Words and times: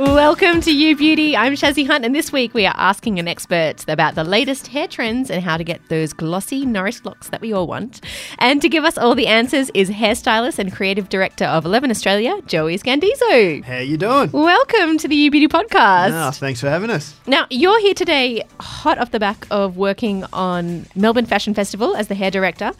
Welcome 0.00 0.62
to 0.62 0.74
You 0.74 0.96
Beauty. 0.96 1.36
I'm 1.36 1.52
Shazzy 1.52 1.86
Hunt, 1.86 2.06
and 2.06 2.14
this 2.14 2.32
week 2.32 2.54
we 2.54 2.64
are 2.64 2.74
asking 2.74 3.18
an 3.18 3.28
expert 3.28 3.86
about 3.86 4.14
the 4.14 4.24
latest 4.24 4.68
hair 4.68 4.88
trends 4.88 5.30
and 5.30 5.42
how 5.42 5.58
to 5.58 5.62
get 5.62 5.86
those 5.90 6.14
glossy, 6.14 6.64
nourished 6.64 7.04
looks 7.04 7.28
that 7.28 7.42
we 7.42 7.52
all 7.52 7.66
want. 7.66 8.00
And 8.38 8.62
to 8.62 8.70
give 8.70 8.82
us 8.82 8.96
all 8.96 9.14
the 9.14 9.26
answers 9.26 9.70
is 9.74 9.90
hairstylist 9.90 10.58
and 10.58 10.72
creative 10.72 11.10
director 11.10 11.44
of 11.44 11.66
Eleven 11.66 11.90
Australia, 11.90 12.40
Joey 12.46 12.78
Scandizzo. 12.78 13.62
How 13.62 13.76
you 13.76 13.98
doing? 13.98 14.32
Welcome 14.32 14.96
to 14.96 15.06
the 15.06 15.14
You 15.14 15.30
Beauty 15.30 15.48
podcast. 15.48 16.12
Ah, 16.14 16.30
thanks 16.32 16.62
for 16.62 16.70
having 16.70 16.88
us. 16.88 17.14
Now, 17.26 17.46
you're 17.50 17.78
here 17.80 17.92
today, 17.92 18.42
hot 18.58 18.96
off 18.96 19.10
the 19.10 19.20
back 19.20 19.46
of 19.50 19.76
working 19.76 20.24
on 20.32 20.86
Melbourne 20.94 21.26
Fashion 21.26 21.52
Festival 21.52 21.94
as 21.94 22.08
the 22.08 22.14
hair 22.14 22.30
director. 22.30 22.72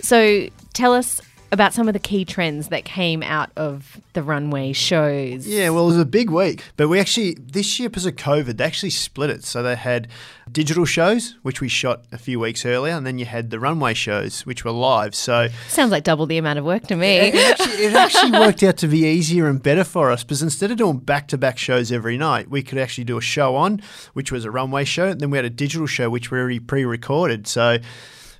So, 0.00 0.46
tell 0.74 0.94
us 0.94 1.20
about 1.50 1.72
some 1.72 1.88
of 1.88 1.94
the 1.94 1.98
key 1.98 2.24
trends 2.24 2.68
that 2.68 2.84
came 2.84 3.22
out 3.22 3.50
of 3.56 4.00
the 4.12 4.22
runway 4.22 4.72
shows. 4.72 5.46
Yeah, 5.46 5.70
well, 5.70 5.84
it 5.84 5.88
was 5.88 5.98
a 5.98 6.04
big 6.04 6.30
week, 6.30 6.62
but 6.76 6.88
we 6.88 7.00
actually 7.00 7.34
this 7.34 7.78
year 7.78 7.88
because 7.88 8.06
of 8.06 8.16
COVID, 8.16 8.56
they 8.56 8.64
actually 8.64 8.90
split 8.90 9.30
it. 9.30 9.44
So 9.44 9.62
they 9.62 9.76
had 9.76 10.08
digital 10.50 10.84
shows, 10.84 11.36
which 11.42 11.60
we 11.60 11.68
shot 11.68 12.04
a 12.12 12.18
few 12.18 12.40
weeks 12.40 12.66
earlier, 12.66 12.94
and 12.94 13.06
then 13.06 13.18
you 13.18 13.24
had 13.24 13.50
the 13.50 13.58
runway 13.58 13.94
shows, 13.94 14.44
which 14.44 14.64
were 14.64 14.70
live. 14.70 15.14
So 15.14 15.48
sounds 15.68 15.90
like 15.90 16.04
double 16.04 16.26
the 16.26 16.38
amount 16.38 16.58
of 16.58 16.64
work 16.64 16.86
to 16.88 16.96
me. 16.96 17.16
It 17.16 17.34
actually, 17.34 17.84
it 17.84 17.94
actually 17.94 18.32
worked 18.38 18.62
out 18.62 18.76
to 18.78 18.88
be 18.88 19.04
easier 19.04 19.48
and 19.48 19.62
better 19.62 19.84
for 19.84 20.10
us 20.10 20.22
because 20.22 20.42
instead 20.42 20.70
of 20.70 20.76
doing 20.76 20.98
back-to-back 20.98 21.58
shows 21.58 21.90
every 21.90 22.18
night, 22.18 22.50
we 22.50 22.62
could 22.62 22.78
actually 22.78 23.04
do 23.04 23.16
a 23.16 23.22
show 23.22 23.56
on, 23.56 23.80
which 24.12 24.30
was 24.32 24.44
a 24.44 24.50
runway 24.50 24.84
show, 24.84 25.06
and 25.06 25.20
then 25.20 25.30
we 25.30 25.38
had 25.38 25.44
a 25.44 25.50
digital 25.50 25.86
show, 25.86 26.10
which 26.10 26.30
we 26.30 26.38
already 26.38 26.60
pre-recorded. 26.60 27.46
So 27.46 27.78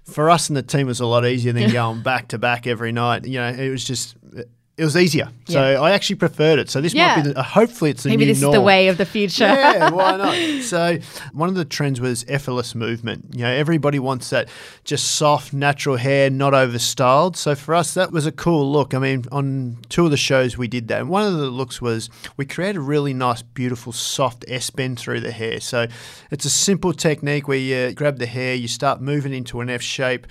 for 0.09 0.31
us 0.31 0.49
and 0.49 0.57
the 0.57 0.63
team, 0.63 0.83
it 0.83 0.85
was 0.85 1.01
a 1.01 1.07
lot 1.07 1.27
easier 1.27 1.53
than 1.53 1.71
going 1.71 2.03
back 2.03 2.29
to 2.29 2.39
back 2.39 2.67
every 2.67 2.93
night. 2.93 3.27
You 3.27 3.39
know, 3.39 3.49
it 3.49 3.71
was 3.71 3.85
just 3.85 4.17
it 4.79 4.85
was 4.85 4.97
easier. 4.97 5.29
So 5.49 5.71
Yeah. 5.73 5.81
I 5.81 5.91
actually 5.91 6.17
preferred 6.17 6.59
it. 6.61 6.71
So 6.71 6.81
this 6.81 6.95
Yeah. 6.95 7.17
might 7.17 7.25
be 7.25 7.31
the, 7.33 7.39
uh, 7.39 7.43
hopefully 7.61 7.91
it's 7.91 8.05
the 8.05 8.11
Maybe 8.11 8.25
this 8.27 8.41
norm. 8.41 8.55
is 8.55 8.59
the 8.59 8.63
way 8.63 8.89
of 8.89 8.97
the 8.97 9.05
future. 9.05 9.45
Yeah, 9.45 9.91
why 9.91 10.17
not? 10.17 10.37
So 10.63 10.99
one 11.33 11.49
of 11.49 11.55
the 11.57 11.65
trends 11.65 12.01
was 12.01 12.25
effortless 12.29 12.75
movement. 12.75 13.31
You 13.35 13.43
know, 13.43 13.51
everybody 13.51 13.99
wants 13.99 14.31
that 14.31 14.49
just 14.85 15.13
soft, 15.17 15.53
natural 15.53 15.97
hair, 15.97 16.31
not 16.31 16.55
over 16.55 16.79
styled. 16.79 17.37
So 17.37 17.55
for 17.55 17.75
us, 17.75 17.95
that 17.95 18.13
was 18.13 18.25
a 18.27 18.33
cool 18.33 18.71
look. 18.71 18.95
I 18.95 18.99
mean, 18.99 19.25
on 19.33 19.79
two 19.89 20.05
of 20.05 20.11
the 20.11 20.17
shows 20.17 20.57
we 20.57 20.69
did 20.69 20.89
that. 20.89 21.01
And 21.01 21.09
one 21.09 21.25
of 21.25 21.35
the 21.39 21.47
looks 21.51 21.81
was 21.83 22.09
we 22.37 22.45
created 22.45 22.77
a 22.77 22.81
really 22.81 23.15
nice, 23.15 23.43
beautiful, 23.43 23.93
soft 23.93 24.45
S 24.49 24.71
bend 24.71 24.99
through 24.99 25.21
the 25.21 25.33
hair. 25.33 25.59
So 25.61 25.87
it's 26.31 26.45
a 26.45 26.51
simple 26.51 26.93
technique 26.93 27.49
where 27.49 27.59
you 27.59 27.93
grab 27.93 28.19
the 28.19 28.27
hair, 28.27 28.55
you 28.55 28.69
start 28.69 29.01
moving 29.01 29.33
into 29.35 29.61
an 29.61 29.71
F 29.71 29.83
shape. 29.83 30.27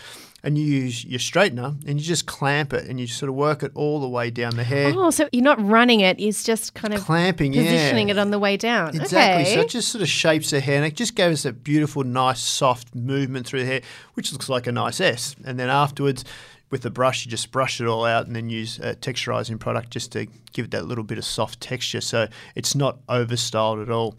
And 0.47 0.57
you 0.57 0.63
use 0.63 1.03
your 1.03 1.19
straightener 1.19 1.75
and 1.85 1.99
you 1.99 2.05
just 2.05 2.25
clamp 2.25 2.71
it 2.71 2.87
and 2.87 3.01
you 3.01 3.05
sort 3.05 3.27
of 3.27 3.35
work 3.35 3.63
it 3.63 3.71
all 3.75 3.99
the 3.99 4.07
way 4.07 4.29
down 4.29 4.55
the 4.55 4.63
hair. 4.63 4.93
Oh, 4.95 5.09
so 5.09 5.27
you're 5.33 5.43
not 5.43 5.61
running 5.61 5.99
it, 5.99 6.17
it's 6.21 6.41
just 6.41 6.73
kind 6.73 6.93
of 6.93 7.01
Clamping, 7.01 7.51
yeah. 7.51 7.63
positioning 7.63 8.07
it 8.07 8.17
on 8.17 8.31
the 8.31 8.39
way 8.39 8.55
down. 8.55 8.95
Exactly. 8.95 9.41
Okay. 9.43 9.55
So 9.55 9.59
it 9.59 9.69
just 9.69 9.89
sort 9.89 10.01
of 10.01 10.07
shapes 10.07 10.51
the 10.51 10.61
hair 10.61 10.77
and 10.77 10.85
it 10.85 10.95
just 10.95 11.15
gave 11.15 11.33
us 11.33 11.43
that 11.43 11.65
beautiful, 11.65 12.05
nice, 12.05 12.39
soft 12.39 12.95
movement 12.95 13.45
through 13.45 13.59
the 13.59 13.65
hair, 13.65 13.81
which 14.13 14.31
looks 14.31 14.47
like 14.47 14.67
a 14.67 14.71
nice 14.71 15.01
S. 15.01 15.35
And 15.43 15.59
then 15.59 15.69
afterwards, 15.69 16.23
with 16.69 16.81
the 16.81 16.89
brush, 16.89 17.25
you 17.25 17.31
just 17.31 17.51
brush 17.51 17.79
it 17.79 17.87
all 17.87 18.03
out 18.03 18.27
and 18.27 18.35
then 18.35 18.49
use 18.49 18.77
a 18.79 18.95
texturizing 18.95 19.59
product 19.59 19.89
just 19.89 20.11
to 20.11 20.27
give 20.51 20.65
it 20.65 20.71
that 20.71 20.85
little 20.85 21.03
bit 21.03 21.17
of 21.17 21.23
soft 21.23 21.61
texture. 21.61 22.01
So 22.01 22.27
it's 22.55 22.75
not 22.75 23.05
overstyled 23.07 23.81
at 23.81 23.89
all. 23.89 24.15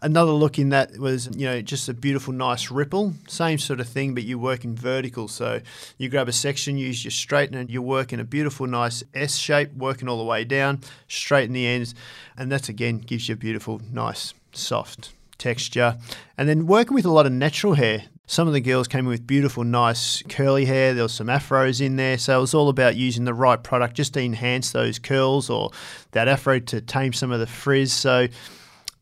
Another 0.00 0.32
look 0.32 0.58
in 0.58 0.70
that 0.70 0.98
was, 0.98 1.28
you 1.36 1.46
know, 1.46 1.62
just 1.62 1.88
a 1.88 1.94
beautiful, 1.94 2.32
nice 2.32 2.72
ripple. 2.72 3.14
Same 3.28 3.58
sort 3.58 3.78
of 3.78 3.88
thing, 3.88 4.14
but 4.14 4.24
you 4.24 4.36
work 4.36 4.64
in 4.64 4.74
vertical. 4.74 5.28
So 5.28 5.60
you 5.96 6.08
grab 6.08 6.28
a 6.28 6.32
section, 6.32 6.76
use 6.76 7.04
your 7.04 7.12
straightener, 7.12 7.70
you 7.70 7.80
work 7.82 8.12
in 8.12 8.18
a 8.18 8.24
beautiful, 8.24 8.66
nice 8.66 9.04
S 9.14 9.36
shape, 9.36 9.72
working 9.74 10.08
all 10.08 10.18
the 10.18 10.24
way 10.24 10.42
down, 10.42 10.80
straighten 11.06 11.52
the 11.52 11.68
ends. 11.68 11.94
And 12.36 12.50
that's 12.50 12.68
again 12.68 12.98
gives 12.98 13.28
you 13.28 13.34
a 13.34 13.36
beautiful, 13.36 13.80
nice, 13.92 14.34
soft 14.52 15.12
texture. 15.38 15.98
And 16.36 16.48
then 16.48 16.66
working 16.66 16.94
with 16.94 17.04
a 17.04 17.12
lot 17.12 17.26
of 17.26 17.32
natural 17.32 17.74
hair. 17.74 18.04
Some 18.26 18.46
of 18.46 18.54
the 18.54 18.60
girls 18.60 18.88
came 18.88 19.00
in 19.00 19.06
with 19.06 19.26
beautiful, 19.26 19.64
nice 19.64 20.22
curly 20.28 20.64
hair. 20.64 20.94
There 20.94 21.02
was 21.02 21.12
some 21.12 21.26
afros 21.26 21.84
in 21.84 21.96
there. 21.96 22.16
So 22.18 22.38
it 22.38 22.40
was 22.40 22.54
all 22.54 22.68
about 22.68 22.96
using 22.96 23.24
the 23.24 23.34
right 23.34 23.62
product 23.62 23.94
just 23.94 24.14
to 24.14 24.22
enhance 24.22 24.72
those 24.72 24.98
curls 24.98 25.50
or 25.50 25.70
that 26.12 26.28
afro 26.28 26.60
to 26.60 26.80
tame 26.80 27.12
some 27.12 27.32
of 27.32 27.40
the 27.40 27.46
frizz. 27.46 27.92
So 27.92 28.28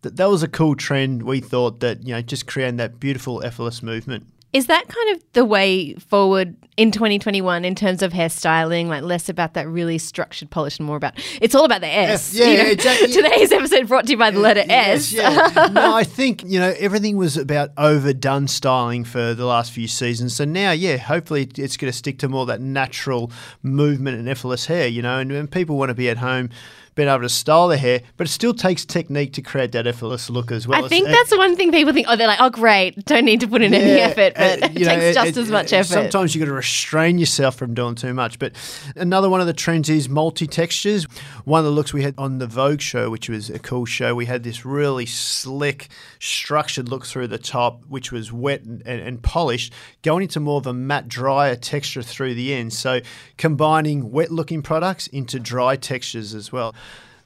th- 0.03 0.15
that 0.15 0.29
was 0.29 0.43
a 0.43 0.49
cool 0.49 0.75
trend. 0.75 1.23
We 1.23 1.41
thought 1.41 1.81
that, 1.81 2.07
you 2.07 2.15
know, 2.15 2.23
just 2.23 2.47
creating 2.47 2.79
that 2.79 2.99
beautiful, 2.99 3.45
effortless 3.45 3.83
movement. 3.83 4.27
Is 4.53 4.67
that 4.67 4.89
kind 4.89 5.17
of 5.17 5.23
the 5.33 5.45
way 5.45 5.95
forward 5.95 6.57
in 6.77 6.91
2021 6.91 7.65
in 7.65 7.77
terms 7.77 8.03
of 8.03 8.13
hairstyling? 8.13 8.89
Like 8.89 9.03
less 9.03 9.29
about 9.29 9.55
that 9.55 9.69
really 9.69 9.97
structured, 9.97 10.51
polished, 10.51 10.81
and 10.81 10.87
more 10.87 10.97
about 10.97 11.15
it's 11.41 11.55
all 11.55 11.65
about 11.65 11.83
the 11.83 11.87
S. 11.87 12.35
Yeah, 12.35 12.47
you 12.47 12.59
know? 12.59 12.71
exactly. 12.71 13.09
Today's 13.13 13.53
episode 13.53 13.87
brought 13.87 14.07
to 14.07 14.13
you 14.13 14.19
by 14.19 14.33
the 14.33 14.41
letter 14.41 14.65
S. 14.69 15.13
Yeah. 15.13 15.69
no, 15.73 15.95
I 15.95 16.03
think 16.03 16.43
you 16.45 16.59
know 16.59 16.75
everything 16.79 17.17
was 17.17 17.37
about 17.37 17.71
overdone 17.77 18.49
styling 18.49 19.05
for 19.05 19.35
the 19.35 19.47
last 19.47 19.71
few 19.71 19.87
seasons. 19.87 20.35
So 20.35 20.45
now, 20.45 20.73
yeah, 20.73 20.97
hopefully 20.97 21.49
it's 21.57 21.77
going 21.77 21.93
to 21.93 21.97
stick 21.97 22.19
to 22.19 22.29
more 22.29 22.47
that 22.47 22.61
natural 22.61 23.31
movement 23.63 24.19
and 24.19 24.29
effortless 24.29 24.67
hair. 24.67 24.89
You 24.89 25.03
know, 25.03 25.19
and, 25.19 25.31
and 25.31 25.51
people 25.51 25.79
want 25.79 25.91
to 25.91 25.95
be 25.95 26.11
at 26.11 26.19
home. 26.19 26.51
Being 26.97 27.09
able 27.09 27.23
to 27.23 27.29
style 27.29 27.69
their 27.69 27.79
hair, 27.79 28.01
but 28.17 28.27
it 28.27 28.31
still 28.31 28.53
takes 28.53 28.85
technique 28.85 29.33
to 29.35 29.43
create 29.43 29.73
that 29.73 29.87
effortless 29.87 30.29
look 30.29 30.51
as 30.51 30.67
well. 30.67 30.85
I 30.85 30.89
think 30.89 31.07
It's- 31.07 31.17
that's 31.17 31.31
the 31.31 31.39
one 31.39 31.57
thing 31.57 31.71
people 31.71 31.93
think. 31.93 32.07
Oh, 32.09 32.17
they're 32.17 32.27
like, 32.27 32.41
oh, 32.41 32.51
great, 32.51 33.05
don't 33.07 33.25
need 33.25 33.41
to 33.41 33.49
put 33.49 33.63
in 33.63 33.73
any 33.73 34.01
effort, 34.01 34.35
but 34.35 34.63
uh, 34.63 34.67
it 34.75 34.75
know, 34.81 34.85
takes 34.97 35.15
just 35.15 35.29
it- 35.29 35.37
as 35.39 35.51
much 35.51 35.73
effort. 35.73 35.87
Sometimes 35.93 36.35
you've 36.35 36.41
got 36.41 36.51
to 36.51 36.55
restrain 36.57 37.19
yourself 37.19 37.55
from 37.57 37.75
doing 37.75 37.95
too 37.95 38.13
much. 38.13 38.39
But 38.39 38.53
another 38.97 39.31
one 39.31 39.41
of 39.41 39.47
the 39.47 39.53
trends 39.53 39.89
is 39.89 40.09
multi 40.09 40.47
textures. 40.47 41.05
One 41.45 41.61
of 41.61 41.65
the 41.65 41.71
looks 41.71 41.93
we 41.95 42.03
had 42.03 42.15
on 42.19 42.39
the 42.39 42.47
Vogue 42.47 42.81
show, 42.81 43.09
which 43.09 43.29
was 43.29 43.51
a 43.51 43.59
cool 43.59 43.85
show, 43.85 44.15
we 44.15 44.27
had 44.27 44.43
this 44.43 44.65
really 44.67 45.07
slick, 45.07 45.89
structured 46.19 46.89
look 46.89 47.07
through 47.07 47.29
the 47.29 47.39
top, 47.39 47.83
which 47.89 48.11
was 48.13 48.33
wet 48.33 48.63
and, 48.63 48.83
and, 48.85 49.01
and 49.01 49.23
polished, 49.23 49.73
going 50.03 50.23
into 50.25 50.41
more 50.41 50.59
of 50.59 50.67
a 50.67 50.73
matte, 50.75 51.09
drier 51.09 51.57
texture 51.57 52.03
through 52.03 52.35
the 52.35 52.53
end. 52.53 52.73
So 52.73 53.01
combining 53.39 54.11
wet 54.11 54.31
looking 54.31 54.63
products 54.63 55.07
into 55.07 55.39
dry 55.41 55.77
textures 55.77 56.35
as 56.35 56.53
well. 56.53 56.75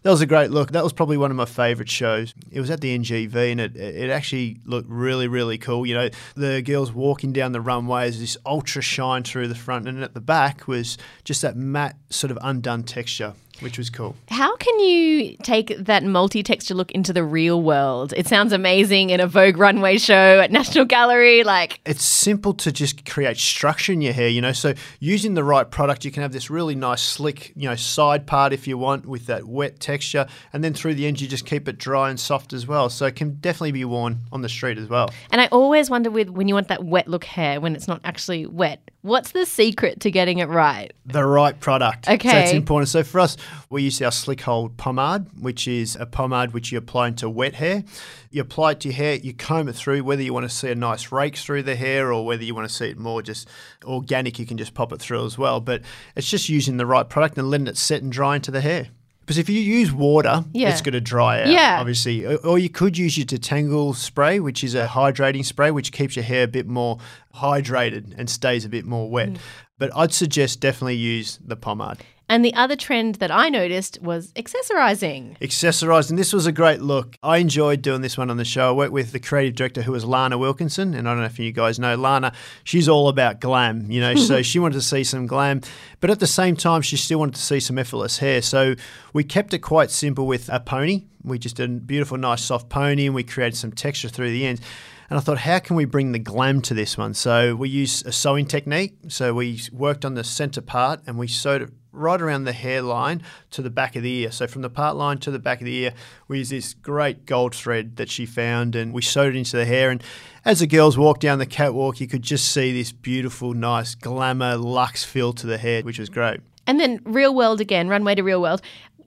That 0.05 0.11
was 0.11 0.21
a 0.21 0.27
great 0.27 0.51
look. 0.51 0.73
That 0.73 0.85
was 0.85 0.93
probably 0.93 1.17
one 1.17 1.31
of 1.31 1.37
my 1.39 1.47
favourite 1.47 1.89
shows. 1.89 2.35
It 2.53 2.61
was 2.61 2.69
at 2.69 2.83
the 2.83 2.97
NGV 2.99 3.53
and 3.53 3.59
it, 3.59 3.75
it 3.75 4.11
actually 4.11 4.59
looked 4.67 4.91
really, 4.91 5.29
really 5.29 5.57
cool. 5.57 5.87
You 5.87 5.95
know, 5.95 6.11
the 6.37 6.61
girls 6.61 6.93
walking 6.93 7.33
down 7.33 7.53
the 7.53 7.61
runway 7.63 8.09
as 8.09 8.21
this 8.21 8.37
ultra 8.45 8.83
shine 8.83 9.23
through 9.23 9.49
the 9.49 9.55
front, 9.55 9.89
and 9.89 10.05
at 10.05 10.13
the 10.13 10.21
back 10.21 10.69
was 10.69 10.99
just 11.25 11.41
that 11.41 11.57
matte, 11.57 11.97
sort 12.11 12.31
of 12.31 12.39
undone 12.43 12.83
texture, 12.83 13.33
which 13.61 13.79
was 13.79 13.91
cool. 13.91 14.17
How 14.29 14.57
can 14.57 14.81
you 14.81 15.37
take 15.43 15.77
that 15.79 16.03
multi-texture 16.05 16.75
look 16.75 16.91
into 16.93 17.12
the 17.12 17.25
real 17.25 17.62
world? 17.62 18.12
It 18.17 18.27
sounds 18.27 18.53
amazing 18.53 19.11
in 19.11 19.21
a 19.21 19.27
Vogue 19.27 19.56
runway 19.56 19.99
show 19.99 20.41
at 20.41 20.51
National 20.51 20.85
Gallery. 20.85 21.45
Like, 21.45 21.81
It's 21.87 22.05
simple 22.05 22.55
to 22.55 22.73
just 22.73 23.05
create 23.05 23.37
structure 23.37 23.93
in 23.93 24.01
your 24.01 24.12
hair, 24.12 24.29
you 24.29 24.41
know. 24.41 24.53
So 24.53 24.75
using 25.01 25.35
the 25.35 25.45
right 25.45 25.71
product, 25.71 26.05
you 26.05 26.11
can 26.11 26.23
have 26.23 26.33
this 26.33 26.51
really 26.51 26.75
nice, 26.75 27.03
slick, 27.03 27.53
you 27.56 27.69
know, 27.69 27.77
side 27.77 28.27
part 28.27 28.53
if 28.53 28.67
you 28.67 28.77
want 28.77 29.06
with 29.06 29.27
that 29.27 29.45
wet 29.45 29.81
texture, 29.81 30.27
and 30.53 30.62
then 30.65 30.75
through 30.75 30.95
the 30.95 31.07
end 31.07 31.21
you 31.21 31.29
just 31.29 31.47
keep 31.47 31.69
it 31.69 31.79
dry 31.79 32.11
and 32.11 32.19
soft 32.19 32.53
as 32.53 32.67
well. 32.67 32.89
So 32.89 33.07
it 33.07 33.17
can 33.17 33.37
definitely 33.37 33.73
be 33.73 33.85
worn 33.85 34.21
on 34.33 34.43
the 34.43 34.49
street 34.49 34.79
as 34.79 34.89
well. 34.89 35.11
and 35.31 35.41
I 35.41 35.47
always 35.47 35.91
wonder 35.91 36.11
with 36.11 36.29
when 36.29 36.49
you 36.49 36.55
want 36.55 36.69
that 36.69 36.85
wet 36.85 37.09
look 37.09 37.25
hair 37.25 37.61
when 37.61 37.75
it's 37.77 37.89
not 37.89 38.00
actually 38.05 38.47
wet. 38.47 38.91
What's 39.05 39.33
the 39.33 39.45
secret 39.45 40.01
to 40.01 40.11
getting 40.11 40.39
it 40.39 40.49
right? 40.49 40.91
the 41.05 41.27
right 41.27 41.61
product. 41.61 42.06
So 42.06 42.12
it's 42.12 42.25
Okay. 42.25 42.56
important. 42.56 42.89
So 42.89 43.03
for 43.03 43.21
us, 43.21 43.37
we 43.69 43.83
use 43.83 44.01
our 44.01 44.11
slick 44.11 44.41
hold 44.41 44.79
pomade, 44.79 45.27
which 45.39 45.69
is 45.69 45.95
a 46.01 46.06
pomade 46.06 46.55
which 46.55 46.73
you 46.73 46.79
apply 46.79 47.09
into 47.09 47.29
wet 47.29 47.56
hair. 47.56 47.85
You 48.31 48.41
apply 48.41 48.71
it 48.73 48.81
to 48.81 48.89
your 48.89 48.97
hair, 48.97 49.17
you 49.17 49.35
comb 49.35 49.69
it 49.69 49.75
through, 49.75 50.03
whether 50.05 50.23
you 50.23 50.33
want 50.33 50.49
to 50.49 50.56
see 50.56 50.71
a 50.71 50.75
nice 50.75 51.12
rake 51.12 51.37
through 51.37 51.65
the 51.65 51.77
hair 51.77 52.15
or 52.15 52.25
whether 52.25 52.43
you 52.45 52.55
want 52.55 52.67
to 52.67 52.75
see 52.75 52.87
it 52.89 52.97
more 52.99 53.21
just 53.21 53.47
organic, 53.85 54.39
you 54.39 54.47
can 54.47 54.56
just 54.56 54.73
pop 54.73 54.91
it 54.91 55.01
through 55.03 55.27
as 55.27 55.37
well. 55.37 55.61
But 55.61 55.83
it's 56.17 56.31
just 56.31 56.49
using 56.49 56.79
the 56.79 56.87
right 56.87 57.07
product 57.07 57.37
and 57.37 57.50
letting 57.50 57.67
it 57.67 57.77
set 57.77 58.03
and 58.03 58.11
dry 58.11 58.37
into 58.37 58.50
the 58.50 58.62
hair. 58.62 58.89
Because 59.25 59.38
if 59.38 59.49
you 59.49 59.59
use 59.59 59.91
water, 59.91 60.44
Yeah. 60.53 60.69
it's 60.71 60.82
going 60.82 60.93
to 60.93 61.00
dry 61.00 61.41
out, 61.43 61.49
Yeah. 61.49 61.79
obviously. 61.81 62.26
Or- 62.26 62.59
you 62.59 62.69
could 62.69 62.99
use 62.99 63.17
your 63.17 63.25
detangle 63.26 63.94
spray, 63.97 64.38
which 64.38 64.62
is 64.62 64.75
a 64.75 64.87
hydrating 64.87 65.44
spray, 65.44 65.71
which 65.71 65.93
keeps 65.93 66.15
your 66.15 66.25
hair 66.25 66.44
a 66.44 66.49
bit 66.49 66.67
more 66.69 66.99
hydrated 67.35 68.12
and 68.19 68.29
stays 68.29 68.65
a 68.65 68.69
bit 68.69 68.85
more 68.85 69.09
wet. 69.09 69.31
Mm. 69.31 69.37
But 69.79 69.91
I'd 69.97 70.12
suggest 70.12 70.61
definitely 70.61 70.97
use 70.97 71.38
the 71.44 71.56
pomade. 71.56 71.99
And 72.29 72.43
the 72.44 72.55
other 72.55 72.75
trend 72.75 73.17
that 73.17 73.31
I 73.31 73.50
noticed 73.50 74.00
was 74.00 74.32
accessorizing. 74.32 75.38
Accessorizing. 75.41 76.17
this 76.17 76.32
was 76.32 76.47
a 76.47 76.53
great 76.53 76.81
look. 76.81 77.19
I 77.23 77.38
enjoyed 77.38 77.82
doing 77.82 78.00
this 78.00 78.17
one 78.17 78.31
on 78.31 78.38
the 78.38 78.44
show. 78.47 78.71
I 78.71 78.73
worked 78.73 78.93
with 78.93 79.12
the 79.12 79.21
creative 79.21 79.55
director 79.55 79.82
who 79.82 79.93
was 79.93 80.06
Lana 80.06 80.38
Wilkinson, 80.38 80.94
and 80.94 81.06
I 81.06 81.12
don't 81.12 81.21
know 81.21 81.26
if 81.26 81.38
you 81.38 81.53
guys 81.53 81.79
know 81.79 81.97
Lana. 81.97 82.32
She's 82.65 82.88
all 82.88 83.09
about 83.09 83.41
glam, 83.41 83.91
you 83.91 84.00
know, 84.00 84.15
so 84.15 84.41
she 84.43 84.59
wanted 84.59 84.75
to 84.75 84.82
see 84.82 85.05
some 85.05 85.26
glam, 85.26 85.61
but 86.00 86.11
at 86.11 86.21
the 86.21 86.26
same 86.26 86.56
time, 86.56 86.81
she 86.81 86.97
still 86.97 87.19
wanted 87.19 87.35
to 87.35 87.43
see 87.43 87.61
some 87.61 87.79
effortless 87.79 88.19
hair. 88.19 88.41
So 88.41 88.75
we 89.12 89.23
kept 89.23 89.53
it 89.53 89.59
quite 89.59 89.91
simple 89.91 90.26
with 90.26 90.49
a 90.49 90.61
pony. 90.61 91.05
We 91.23 91.38
just 91.38 91.56
did 91.56 91.71
a 91.71 91.73
beautiful, 91.75 92.17
nice, 92.17 92.43
soft 92.43 92.71
pony, 92.71 93.06
and 93.06 93.15
we 93.15 93.23
created 93.23 93.56
some 93.56 93.73
texture 93.73 94.09
through 94.09 94.31
the 94.31 94.47
ends. 94.47 94.62
And 95.11 95.19
I 95.19 95.23
thought, 95.23 95.38
how 95.38 95.59
can 95.59 95.76
we 95.76 95.85
bring 95.85 96.12
the 96.12 96.19
glam 96.19 96.62
to 96.62 96.75
this 96.75 96.97
one? 96.97 97.12
So 97.12 97.55
we 97.55 97.69
used 97.69 98.06
a 98.06 98.12
sewing 98.12 98.47
technique. 98.47 98.94
So 99.09 99.35
we 99.35 99.61
worked 99.71 100.05
on 100.05 100.15
the 100.15 100.25
center 100.25 100.62
part 100.62 101.03
and 101.06 101.19
we 101.19 101.29
sewed 101.29 101.62
it 101.62 101.71
right 101.94 102.20
around 102.20 102.44
the 102.44 102.52
hairline 102.52 103.23
to 103.52 103.62
the 103.62 103.70
back 103.70 103.96
of 103.96 104.02
the 104.02 104.12
ear. 104.20 104.31
So 104.31 104.46
from 104.46 104.62
the 104.62 104.70
part 104.70 104.96
line 104.96 105.19
to 105.19 105.31
the 105.31 105.38
back 105.38 105.61
of 105.61 105.64
the 105.64 105.75
ear, 105.76 105.94
we 106.29 106.38
use 106.38 106.50
this 106.50 106.75
great 106.75 107.26
gold 107.26 107.55
thread 107.55 107.96
that 107.96 108.11
she 108.11 108.26
found 108.26 108.75
and 108.75 108.93
we 108.93 109.02
sewed 109.02 109.35
it 109.35 109.38
into 109.38 109.56
the 109.56 109.64
hair. 109.64 109.91
And 109.91 110.02
as 110.44 110.61
the 110.61 110.67
girls 110.67 110.99
walked 110.99 111.20
down 111.20 111.38
the 111.38 111.46
catwalk, 111.46 112.00
you 112.00 112.06
could 112.06 112.23
just 112.23 112.52
see 112.52 112.73
this 112.73 112.93
beautiful, 112.93 113.55
nice 113.55 113.94
glamour, 113.94 114.56
luxe 114.56 115.05
feel 115.05 115.32
to 115.35 115.46
the 115.46 115.58
hair, 115.58 115.82
which 115.82 115.99
was 115.99 116.08
great. 116.08 116.41
And 116.67 116.81
then 116.81 117.00
real 117.05 117.35
world 117.35 117.61
again, 117.61 117.88
runway 117.88 118.14
to 118.14 118.23
real 118.23 118.40
world. 118.40 118.62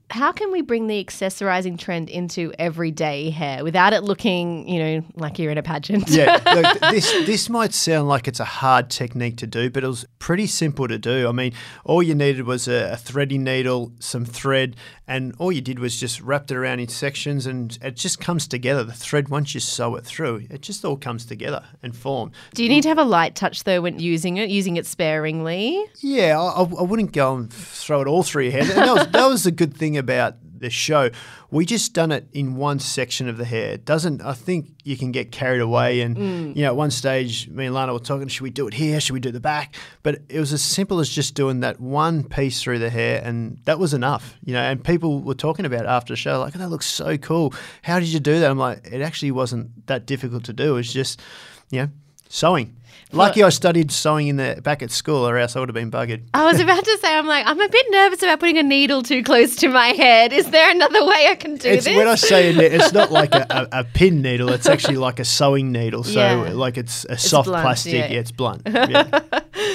How 0.10 0.32
can 0.32 0.52
we 0.52 0.62
bring 0.62 0.88
the 0.88 1.04
accessorizing 1.04 1.78
trend 1.78 2.10
into 2.10 2.54
everyday 2.58 3.30
hair 3.30 3.64
without 3.64 3.92
it 3.92 4.04
looking, 4.04 4.68
you 4.68 4.80
know, 4.80 5.06
like 5.16 5.38
you're 5.38 5.52
in 5.52 5.58
a 5.58 5.64
pageant? 5.64 6.10
yeah, 6.10 6.40
look, 6.56 6.80
this 6.92 7.12
this 7.26 7.50
might 7.50 7.74
sound 7.74 8.08
like 8.08 8.28
it's 8.28 8.40
a 8.40 8.46
hard 8.46 8.90
technique 8.90 9.38
to 9.38 9.48
do, 9.48 9.70
but 9.70 9.84
it 9.84 9.88
was 9.88 10.06
pretty 10.20 10.48
simple 10.48 10.88
to 10.88 10.98
do. 10.98 11.28
I 11.28 11.32
mean, 11.32 11.54
all 11.84 12.02
you 12.02 12.16
needed 12.16 12.46
was 12.46 12.68
a, 12.68 12.94
a 12.94 12.98
threading 12.98 13.44
needle, 13.44 13.92
some 14.00 14.24
thread, 14.24 14.78
and 15.08 15.36
all 15.40 15.52
you 15.52 15.62
did 15.62 15.80
was 15.80 16.00
just 16.00 16.22
wrapped 16.22 16.52
it 16.52 16.58
around 16.58 16.80
in 16.80 16.88
sections, 16.88 17.46
and 17.46 17.78
it 17.82 17.96
just 17.96 18.20
comes 18.20 18.48
together. 18.48 18.86
The 18.86 18.94
thread, 18.94 19.28
once 19.28 19.54
you 19.54 19.60
sew 19.60 19.96
it 19.96 20.06
through, 20.06 20.48
it 20.50 20.62
just 20.62 20.86
all 20.86 20.98
comes 20.98 21.26
together 21.26 21.66
and 21.84 21.96
form. 21.96 22.32
Do 22.54 22.64
you 22.64 22.70
need 22.70 22.84
to 22.84 22.90
have 22.90 22.98
a 22.98 23.04
light 23.04 23.36
touch 23.36 23.66
though 23.66 23.82
when 23.82 24.00
using 24.00 24.38
it, 24.38 24.50
using 24.50 24.78
it 24.78 24.86
sparingly? 24.86 25.84
Yeah, 26.00 26.40
I, 26.40 26.62
I 26.62 26.84
wouldn't 26.84 27.12
go 27.12 27.36
and 27.36 27.52
throw 27.52 28.02
it 28.02 28.08
all 28.08 28.24
through 28.24 28.44
your 28.44 28.52
hair. 28.54 28.62
And 28.62 28.72
that 28.72 28.96
was, 28.96 29.08
that 29.08 29.28
was 29.28 29.44
the 29.44 29.52
good 29.52 29.76
thing 29.76 29.97
about 29.98 30.36
the 30.60 30.70
show. 30.70 31.10
We 31.52 31.66
just 31.66 31.94
done 31.94 32.12
it 32.12 32.28
in 32.34 32.56
one 32.56 32.80
section 32.80 33.30
of 33.30 33.38
the 33.38 33.46
hair. 33.46 33.74
It 33.74 33.86
doesn't. 33.86 34.22
I 34.22 34.34
think 34.34 34.70
you 34.84 34.98
can 34.98 35.12
get 35.12 35.32
carried 35.32 35.62
away, 35.62 36.02
and 36.02 36.18
mm. 36.18 36.56
you 36.56 36.64
know, 36.64 36.70
at 36.70 36.76
one 36.76 36.92
stage, 36.92 37.48
me 37.50 37.66
and 37.66 37.76
Lana 37.76 37.94
were 37.94 38.00
talking. 38.00 38.28
Should 38.28 38.42
we 38.42 38.50
do 38.50 38.68
it 38.68 38.74
here? 38.74 39.00
Should 39.00 39.14
we 39.14 39.20
do 39.20 39.32
the 39.32 39.40
back? 39.40 39.76
But 40.04 40.22
it 40.30 40.40
was 40.40 40.54
as 40.54 40.62
simple 40.62 41.00
as 41.00 41.10
just 41.10 41.36
doing 41.36 41.62
that 41.62 41.80
one 41.80 42.24
piece 42.24 42.62
through 42.62 42.80
the 42.80 42.90
hair, 42.90 43.22
and 43.24 43.60
that 43.66 43.80
was 43.80 43.94
enough. 43.94 44.36
You 44.44 44.54
know, 44.54 44.62
and 44.62 44.84
people 44.84 45.22
were 45.22 45.36
talking 45.36 45.66
about 45.66 45.86
after 45.86 46.14
the 46.14 46.18
show, 46.18 46.40
like, 46.40 46.56
oh, 46.56 46.60
"That 46.60 46.70
looks 46.70 46.86
so 46.86 47.18
cool. 47.18 47.54
How 47.84 48.00
did 48.00 48.10
you 48.10 48.20
do 48.20 48.40
that?" 48.40 48.50
I'm 48.50 48.58
like, 48.58 48.88
it 48.92 49.02
actually 49.02 49.32
wasn't 49.32 49.88
that 49.88 50.06
difficult 50.06 50.44
to 50.46 50.54
do. 50.54 50.78
It's 50.78 50.92
just, 50.92 51.22
you 51.70 51.82
know, 51.82 51.90
sewing. 52.30 52.77
Lucky 53.14 53.42
I 53.42 53.50
studied 53.50 53.92
sewing 53.92 54.28
in 54.28 54.36
the 54.36 54.60
back 54.62 54.82
at 54.84 54.92
school, 54.92 55.28
or 55.28 55.38
else 55.38 55.56
I 55.56 55.60
would 55.62 55.70
have 55.70 55.74
been 55.74 55.90
buggered. 55.90 56.24
I 56.34 56.46
was 56.46 56.60
about 56.60 56.84
to 56.84 56.98
say, 57.02 57.16
I'm 57.18 57.26
like, 57.26 57.46
I'm 57.48 57.60
a 57.60 57.70
bit 57.70 57.86
nervous 57.90 58.22
about 58.22 58.40
putting 58.42 58.58
a 58.58 58.64
needle 58.64 59.02
too 59.02 59.24
close 59.24 59.56
to 59.58 59.70
my 59.70 59.88
head. 59.88 60.34
Is 60.34 60.50
there 60.52 60.70
another 60.70 61.06
way 61.06 61.28
I 61.30 61.36
can 61.36 61.56
do 61.56 61.70
It's 61.70 61.86
this? 61.86 61.96
when 61.96 62.08
I 62.08 62.16
say 62.16 62.54
a 62.54 62.60
it's 62.76 62.92
not 62.94 63.12
like 63.12 63.34
a, 63.34 63.46
a, 63.72 63.80
a 63.80 63.84
pin 63.86 64.22
needle. 64.22 64.50
It's 64.50 64.68
actually 64.68 64.98
like 64.98 65.20
a 65.20 65.26
sewing 65.26 65.72
needle. 65.72 66.04
So 66.04 66.20
Yeah. 66.20 66.52
like 66.54 66.78
it's 66.78 67.06
a 67.06 67.18
soft 67.18 67.48
blunt, 67.48 67.64
plastic. 67.64 67.94
yeah. 67.94 68.08
Yeah. 68.08 68.20
it's 68.20 68.32
blunt. 68.32 68.62
Yeah. 68.68 69.20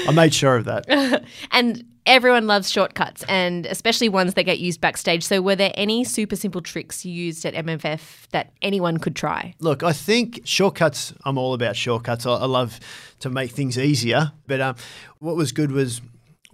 I 0.09 0.13
made 0.13 0.33
sure 0.35 0.57
of 0.57 0.67
that. 0.67 1.25
and 1.53 1.85
everyone 2.07 2.47
loves 2.47 2.71
shortcuts, 2.71 3.25
and 3.29 3.67
especially 3.67 4.09
ones 4.09 4.35
that 4.35 4.45
get 4.45 4.59
used 4.59 4.81
backstage. 4.81 5.25
So, 5.25 5.41
were 5.41 5.57
there 5.57 5.73
any 5.75 6.05
super 6.05 6.37
simple 6.37 6.61
tricks 6.61 7.05
you 7.05 7.13
used 7.13 7.45
at 7.45 7.55
MFF 7.55 8.29
that 8.31 8.53
anyone 8.63 8.99
could 8.99 9.17
try? 9.17 9.55
Look, 9.61 9.83
I 9.83 9.93
think 9.93 10.41
shortcuts. 10.45 11.15
I'm 11.25 11.39
all 11.39 11.55
about 11.55 11.77
shortcuts. 11.77 12.27
I, 12.27 12.33
I 12.33 12.47
love 12.47 12.81
to 13.21 13.31
make 13.31 13.53
things 13.53 13.79
easier. 13.79 14.33
But 14.47 14.61
um, 14.61 14.77
what 15.19 15.37
was 15.37 15.53
good 15.53 15.73
was 15.73 16.01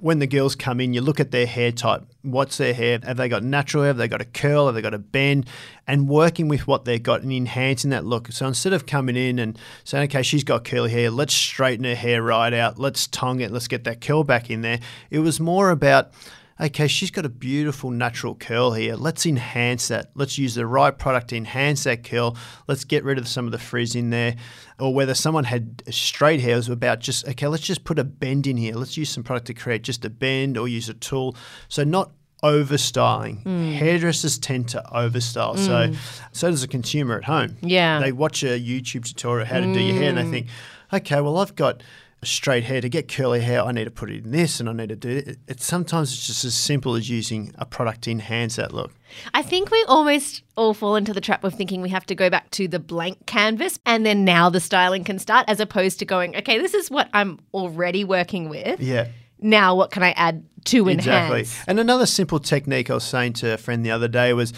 when 0.01 0.21
the 0.21 0.29
girls 0.29 0.55
come 0.55 0.81
in, 0.81 0.95
you 0.95 1.01
look 1.01 1.19
at 1.19 1.33
their 1.33 1.45
hair 1.45 1.73
type. 1.73 2.05
What's 2.23 2.57
their 2.57 2.73
hair? 2.73 3.01
Have 3.03 3.17
they 3.17 3.29
got 3.29 3.43
natural 3.43 3.83
hair? 3.83 3.89
Have 3.89 3.97
they 3.97 4.07
got 4.07 4.21
a 4.21 4.25
curl? 4.25 4.67
Have 4.67 4.77
they 4.77 4.81
got 4.81 4.95
a 4.95 4.99
bend? 4.99 5.49
And 5.89 6.09
working 6.09 6.47
with 6.47 6.69
what 6.69 6.85
they've 6.85 7.03
got 7.03 7.23
and 7.23 7.33
enhancing 7.33 7.91
that 7.91 8.05
look. 8.05 8.31
So 8.31 8.47
instead 8.47 8.73
of 8.73 8.87
coming 8.87 9.17
in 9.17 9.41
and 9.41 9.59
saying, 9.83 10.05
okay, 10.05 10.23
she's 10.23 10.45
got 10.45 10.65
curly 10.65 10.93
hair, 10.93 11.11
let's 11.11 11.35
straighten 11.35 11.85
her 11.85 11.97
hair 11.97 12.23
right 12.23 12.55
out, 12.55 12.79
let's 12.79 13.09
tongue 13.09 13.41
it, 13.41 13.51
let's 13.51 13.67
get 13.67 13.83
that 13.85 14.01
curl 14.01 14.23
back 14.23 14.51
in 14.51 14.61
there. 14.61 14.79
It 15.11 15.19
was 15.19 15.41
more 15.41 15.71
about, 15.71 16.13
okay, 16.61 16.89
she's 16.89 17.11
got 17.11 17.25
a 17.25 17.29
beautiful 17.29 17.91
natural 17.91 18.35
curl 18.35 18.73
here. 18.73 18.97
Let's 18.97 19.27
enhance 19.27 19.89
that. 19.89 20.11
Let's 20.15 20.39
use 20.39 20.55
the 20.55 20.67
right 20.67 20.97
product 20.97 21.29
to 21.29 21.37
enhance 21.37 21.85
that 21.85 22.05
curl. 22.05 22.37
Let's 22.67 22.85
get 22.85 23.05
rid 23.05 23.19
of 23.19 23.29
some 23.29 23.47
of 23.47 23.53
the 23.53 23.59
frizz 23.59 23.95
in 23.95 24.11
there. 24.11 24.37
Or 24.79 24.95
whether 24.95 25.15
someone 25.15 25.45
had 25.45 25.83
straight 25.91 26.41
hair, 26.41 26.55
it 26.55 26.57
was 26.57 26.69
about 26.69 27.01
just, 27.01 27.27
okay, 27.29 27.47
let's 27.47 27.63
just 27.63 27.85
put 27.85 27.99
a 27.99 28.05
bend 28.05 28.47
in 28.47 28.57
here. 28.57 28.75
Let's 28.75 28.97
use 28.97 29.11
some 29.11 29.23
product 29.23 29.47
to 29.49 29.55
create 29.55 29.83
just 29.83 30.05
a 30.05 30.11
bend 30.11 30.57
or 30.57 30.69
use 30.69 30.89
a 30.89 30.95
tool. 30.95 31.37
So 31.69 31.85
not 31.85 32.13
overstyling. 32.43 33.43
Mm. 33.43 33.75
Hairdressers 33.75 34.39
tend 34.39 34.69
to 34.69 34.83
overstyle. 34.93 35.59
So 35.59 35.89
mm. 35.89 35.97
so 36.33 36.51
does 36.51 36.63
a 36.63 36.69
consumer 36.69 37.19
at 37.19 37.25
home. 37.25 37.57
Yeah. 37.61 38.01
They 38.01 38.13
watch 38.13 38.43
a 38.43 38.61
YouTube 38.61 39.05
tutorial 39.05 39.47
how 39.47 39.61
to 39.61 39.73
do 39.73 39.81
your 39.81 39.97
hair 39.97 40.11
and 40.11 40.19
they 40.19 40.25
mm. 40.25 40.31
think, 40.31 40.47
okay, 40.93 41.21
well 41.21 41.39
I've 41.39 41.57
got 41.57 41.83
straight 42.25 42.65
hair 42.65 42.81
to 42.81 42.89
get 42.89 43.07
curly 43.09 43.41
hair 43.41 43.63
I 43.63 43.71
need 43.71 43.85
to 43.85 43.91
put 43.91 44.11
it 44.11 44.25
in 44.25 44.33
this 44.33 44.59
and 44.59 44.69
I 44.69 44.73
need 44.73 44.89
to 44.89 44.97
do 44.97 45.09
it. 45.09 45.39
It's 45.47 45.65
sometimes 45.65 46.13
it's 46.13 46.27
just 46.27 46.45
as 46.45 46.55
simple 46.55 46.95
as 46.97 47.09
using 47.09 47.55
a 47.59 47.65
product 47.65 48.03
to 48.03 48.11
enhance 48.11 48.57
that 48.57 48.73
look. 48.75 48.93
I 49.35 49.43
think 49.43 49.71
we 49.71 49.85
almost 49.87 50.43
all 50.57 50.75
fall 50.75 50.97
into 50.97 51.13
the 51.13 51.21
trap 51.21 51.45
of 51.45 51.55
thinking 51.55 51.81
we 51.81 51.91
have 51.91 52.07
to 52.07 52.15
go 52.15 52.29
back 52.29 52.51
to 52.53 52.67
the 52.67 52.79
blank 52.81 53.27
canvas 53.27 53.79
and 53.87 54.05
then 54.05 54.25
now 54.25 54.51
the 54.51 54.61
styling 54.61 55.05
can 55.05 55.19
start, 55.19 55.45
as 55.49 55.61
opposed 55.61 56.01
to 56.01 56.05
going, 56.05 56.37
okay, 56.37 56.59
this 56.59 56.75
is 56.75 56.91
what 56.91 57.09
I'm 57.13 57.39
already 57.55 58.05
working 58.05 58.49
with. 58.49 58.81
Yeah. 58.81 59.09
Now, 59.41 59.77
what 59.77 59.93
can 59.93 60.03
I 60.03 60.11
add 60.13 60.45
to 60.67 60.89
Exactly. 60.89 61.41
enhance? 61.41 61.59
And 61.69 61.79
another 61.79 62.07
simple 62.07 62.41
technique 62.41 62.91
I 62.91 62.95
was 62.95 63.05
saying 63.05 63.35
to 63.35 63.53
a 63.55 63.57
friend 63.57 63.87
the 63.87 63.93
other 63.93 64.09
day 64.09 64.33
was, 64.33 64.53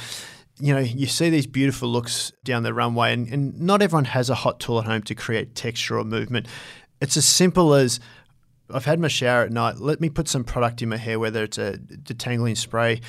you 0.59 0.75
know, 0.75 0.81
you 0.81 1.07
see 1.07 1.31
these 1.31 1.47
beautiful 1.47 1.89
looks 1.89 2.33
down 2.45 2.63
the 2.63 2.75
runway, 2.75 3.13
and, 3.13 3.29
and 3.29 3.61
not 3.61 3.83
everyone 3.83 4.05
has 4.07 4.31
a 4.31 4.35
hot 4.35 4.61
tool 4.61 4.79
at 4.79 4.87
home 4.87 5.03
to 5.03 5.15
create 5.15 5.55
texture 5.55 5.99
or 5.99 6.05
movement. 6.05 6.47
It's 7.01 7.17
as 7.17 7.27
simple 7.27 7.75
as 7.75 7.99
I've 8.73 8.85
had 8.85 9.01
my 9.01 9.09
shower 9.09 9.43
at 9.43 9.51
night. 9.51 9.79
Let 9.79 10.01
me 10.01 10.11
put 10.11 10.29
some 10.29 10.45
product 10.45 10.83
in 10.83 10.89
my 10.89 10.97
hair, 10.97 11.19
whether 11.19 11.43
it's 11.43 11.59
a 11.59 11.79
detangling 11.79 12.57
spray, 12.57 13.01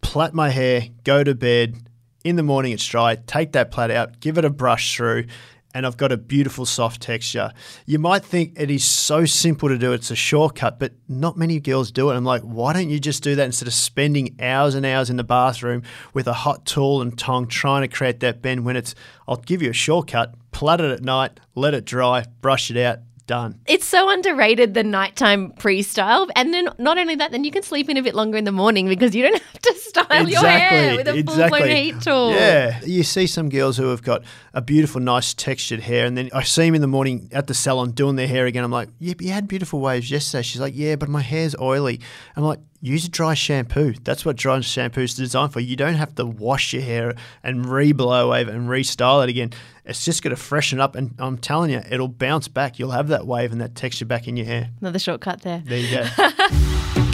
plait 0.00 0.34
my 0.34 0.50
hair, 0.50 0.88
go 1.04 1.24
to 1.24 1.34
bed. 1.34 1.76
In 2.22 2.36
the 2.36 2.42
morning, 2.42 2.72
it's 2.72 2.86
dry. 2.86 3.14
Take 3.14 3.52
that 3.52 3.70
plait 3.70 3.90
out, 3.90 4.20
give 4.20 4.36
it 4.36 4.44
a 4.44 4.50
brush 4.50 4.94
through, 4.94 5.24
and 5.72 5.86
I've 5.86 5.96
got 5.96 6.12
a 6.12 6.16
beautiful 6.16 6.66
soft 6.66 7.00
texture. 7.00 7.52
You 7.86 7.98
might 7.98 8.24
think 8.24 8.60
it 8.60 8.70
is 8.70 8.84
so 8.84 9.24
simple 9.24 9.68
to 9.68 9.78
do, 9.78 9.92
it's 9.92 10.10
a 10.10 10.16
shortcut, 10.16 10.78
but 10.78 10.92
not 11.08 11.38
many 11.38 11.60
girls 11.60 11.90
do 11.90 12.10
it. 12.10 12.16
I'm 12.16 12.24
like, 12.24 12.42
why 12.42 12.72
don't 12.72 12.90
you 12.90 12.98
just 12.98 13.22
do 13.22 13.36
that 13.36 13.44
instead 13.44 13.68
of 13.68 13.74
spending 13.74 14.36
hours 14.40 14.74
and 14.74 14.84
hours 14.84 15.08
in 15.08 15.16
the 15.16 15.24
bathroom 15.24 15.82
with 16.12 16.26
a 16.26 16.32
hot 16.32 16.66
tool 16.66 17.00
and 17.00 17.16
tongue 17.16 17.46
trying 17.46 17.82
to 17.82 17.88
create 17.88 18.20
that 18.20 18.42
bend 18.42 18.64
when 18.64 18.76
it's, 18.76 18.94
I'll 19.28 19.36
give 19.36 19.62
you 19.62 19.70
a 19.70 19.74
shortcut, 19.74 20.34
plait 20.50 20.80
it 20.80 20.90
at 20.90 21.02
night, 21.02 21.40
let 21.54 21.72
it 21.72 21.84
dry, 21.84 22.24
brush 22.42 22.70
it 22.70 22.76
out, 22.76 22.98
done. 23.30 23.60
It's 23.66 23.86
so 23.86 24.10
underrated 24.10 24.74
the 24.74 24.82
nighttime 24.82 25.52
pre-style, 25.52 26.26
and 26.34 26.52
then 26.52 26.68
not 26.78 26.98
only 26.98 27.14
that, 27.14 27.30
then 27.30 27.44
you 27.44 27.52
can 27.52 27.62
sleep 27.62 27.88
in 27.88 27.96
a 27.96 28.02
bit 28.02 28.16
longer 28.16 28.36
in 28.36 28.44
the 28.44 28.50
morning 28.50 28.88
because 28.88 29.14
you 29.14 29.22
don't 29.22 29.40
have 29.52 29.62
to 29.62 29.74
style 29.76 30.28
your 30.28 30.40
hair 30.44 30.96
with 30.96 31.06
a 31.06 31.22
full-blown 31.22 31.68
heat 31.68 32.00
tool. 32.00 32.32
Yeah, 32.32 32.80
you 32.84 33.04
see 33.04 33.28
some 33.28 33.48
girls 33.48 33.76
who 33.76 33.86
have 33.90 34.02
got 34.02 34.24
a 34.52 34.60
beautiful, 34.60 35.00
nice 35.00 35.32
textured 35.32 35.78
hair, 35.78 36.06
and 36.06 36.18
then 36.18 36.28
I 36.34 36.42
see 36.42 36.66
them 36.66 36.74
in 36.74 36.80
the 36.80 36.88
morning 36.88 37.28
at 37.30 37.46
the 37.46 37.54
salon 37.54 37.92
doing 37.92 38.16
their 38.16 38.26
hair 38.26 38.46
again. 38.46 38.64
I'm 38.64 38.72
like, 38.72 38.88
yeah, 38.98 39.14
you 39.20 39.30
had 39.30 39.46
beautiful 39.46 39.78
waves 39.78 40.10
yesterday. 40.10 40.42
She's 40.42 40.60
like, 40.60 40.74
yeah, 40.76 40.96
but 40.96 41.08
my 41.08 41.22
hair's 41.22 41.54
oily. 41.60 42.00
I'm 42.34 42.42
like, 42.42 42.58
use 42.80 43.04
a 43.04 43.10
dry 43.10 43.34
shampoo. 43.34 43.94
That's 44.02 44.24
what 44.24 44.36
dry 44.36 44.60
shampoo 44.60 45.02
is 45.02 45.14
designed 45.14 45.52
for. 45.52 45.60
You 45.60 45.76
don't 45.76 45.94
have 45.94 46.14
to 46.16 46.24
wash 46.26 46.72
your 46.72 46.82
hair 46.82 47.14
and 47.42 47.66
re-blow 47.66 48.30
wave 48.30 48.48
and 48.48 48.68
restyle 48.68 49.22
it 49.22 49.30
again. 49.30 49.52
It's 49.84 50.04
just 50.04 50.22
going 50.22 50.34
to 50.34 50.40
freshen 50.40 50.80
up, 50.80 50.94
and 50.94 51.14
I'm 51.18 51.38
telling 51.38 51.70
you, 51.70 51.82
it'll 51.90 52.08
bounce 52.08 52.48
back. 52.48 52.78
You'll 52.78 52.92
have 52.92 53.08
that 53.08 53.26
wave 53.26 53.52
and 53.52 53.60
that 53.60 53.74
texture 53.74 54.06
back 54.06 54.28
in 54.28 54.36
your 54.36 54.46
hair. 54.46 54.70
Another 54.80 54.98
shortcut 54.98 55.42
there. 55.42 55.62
There 55.64 55.78
you 55.78 55.96
go. 55.96 56.04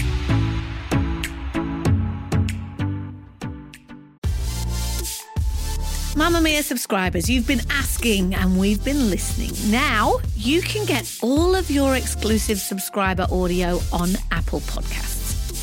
Mamamia 6.16 6.62
subscribers, 6.62 7.28
you've 7.28 7.46
been 7.46 7.60
asking 7.70 8.34
and 8.34 8.58
we've 8.58 8.82
been 8.82 9.10
listening. 9.10 9.52
Now 9.70 10.14
you 10.34 10.62
can 10.62 10.86
get 10.86 11.18
all 11.22 11.54
of 11.54 11.70
your 11.70 11.94
exclusive 11.94 12.58
subscriber 12.58 13.26
audio 13.30 13.80
on 13.92 14.12
Apple 14.30 14.60
Podcasts. 14.60 15.15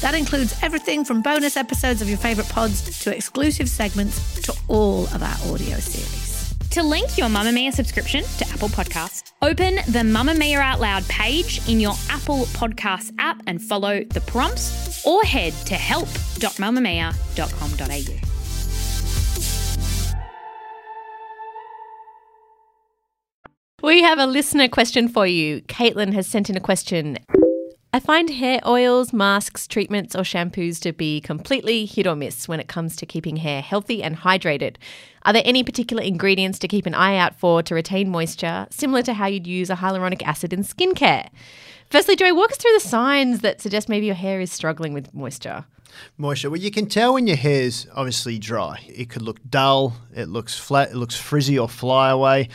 That 0.04 0.14
includes 0.16 0.54
everything 0.62 1.06
from 1.06 1.22
bonus 1.22 1.56
episodes 1.56 2.02
of 2.02 2.10
your 2.10 2.18
favourite 2.18 2.50
pods 2.50 3.00
to 3.04 3.16
exclusive 3.16 3.70
segments 3.70 4.42
to 4.42 4.54
all 4.68 5.06
of 5.06 5.24
our 5.24 5.36
audio 5.50 5.80
series. 5.80 6.54
To 6.72 6.84
link 6.84 7.18
your 7.18 7.30
Mamamia 7.30 7.72
subscription 7.72 8.26
to 8.40 8.50
Apple 8.50 8.68
Podcasts, 8.68 9.32
open 9.42 9.76
the 9.76 10.00
Mamamia 10.00 10.58
Out 10.58 10.82
Loud 10.82 11.08
page 11.08 11.66
in 11.70 11.80
your 11.80 11.94
Apple 12.10 12.40
Podcasts 12.48 13.14
app 13.18 13.42
and 13.48 13.62
follow 13.62 14.04
the 14.04 14.20
prompts 14.20 15.08
or 15.08 15.24
head 15.24 15.54
to 15.68 15.76
help.mamamia.com.au. 15.76 18.20
We 23.82 24.02
have 24.02 24.20
a 24.20 24.28
listener 24.28 24.68
question 24.68 25.08
for 25.08 25.26
you. 25.26 25.62
Caitlin 25.62 26.12
has 26.12 26.28
sent 26.28 26.50
in 26.50 26.58
a 26.58 26.62
question. 26.62 27.20
I 27.96 28.00
find 28.00 28.28
hair 28.28 28.60
oils, 28.66 29.14
masks, 29.14 29.68
treatments, 29.68 30.16
or 30.16 30.24
shampoos 30.24 30.82
to 30.82 30.92
be 30.92 31.22
completely 31.22 31.86
hit 31.86 32.08
or 32.08 32.16
miss 32.16 32.48
when 32.48 32.60
it 32.60 32.68
comes 32.68 32.96
to 32.96 33.06
keeping 33.06 33.36
hair 33.36 33.62
healthy 33.62 34.02
and 34.02 34.18
hydrated. 34.18 34.78
Are 35.26 35.34
there 35.34 35.44
any 35.46 35.64
particular 35.64 36.02
ingredients 36.02 36.58
to 36.60 36.68
keep 36.68 36.88
an 36.88 36.96
eye 36.96 37.18
out 37.18 37.36
for 37.36 37.62
to 37.62 37.76
retain 37.76 38.10
moisture, 38.10 38.66
similar 38.72 39.04
to 39.04 39.14
how 39.14 39.28
you'd 39.28 39.46
use 39.46 39.70
a 39.70 39.76
hyaluronic 39.76 40.24
acid 40.24 40.54
in 40.54 40.64
skincare? 40.64 41.30
Firstly, 41.92 42.16
Joey, 42.16 42.32
walk 42.32 42.52
us 42.52 42.58
through 42.58 42.74
the 42.74 42.80
signs 42.80 43.42
that 43.42 43.62
suggest 43.62 43.88
maybe 43.88 44.08
your 44.08 44.16
hair 44.16 44.42
is 44.42 44.52
struggling 44.52 44.94
with 44.94 45.14
moisture. 45.14 45.66
Moisture. 46.18 46.50
Well, 46.50 46.60
you 46.60 46.72
can 46.72 46.88
tell 46.88 47.14
when 47.14 47.28
your 47.28 47.38
hair's 47.38 47.86
obviously 47.94 48.40
dry. 48.40 48.80
It 48.88 49.12
could 49.12 49.22
look 49.22 49.38
dull, 49.48 49.94
it 50.16 50.30
looks 50.30 50.58
flat, 50.58 50.90
it 50.90 50.96
looks 50.96 51.16
frizzy 51.16 51.60
or 51.60 51.70
fly 51.70 52.10
away. 52.10 52.50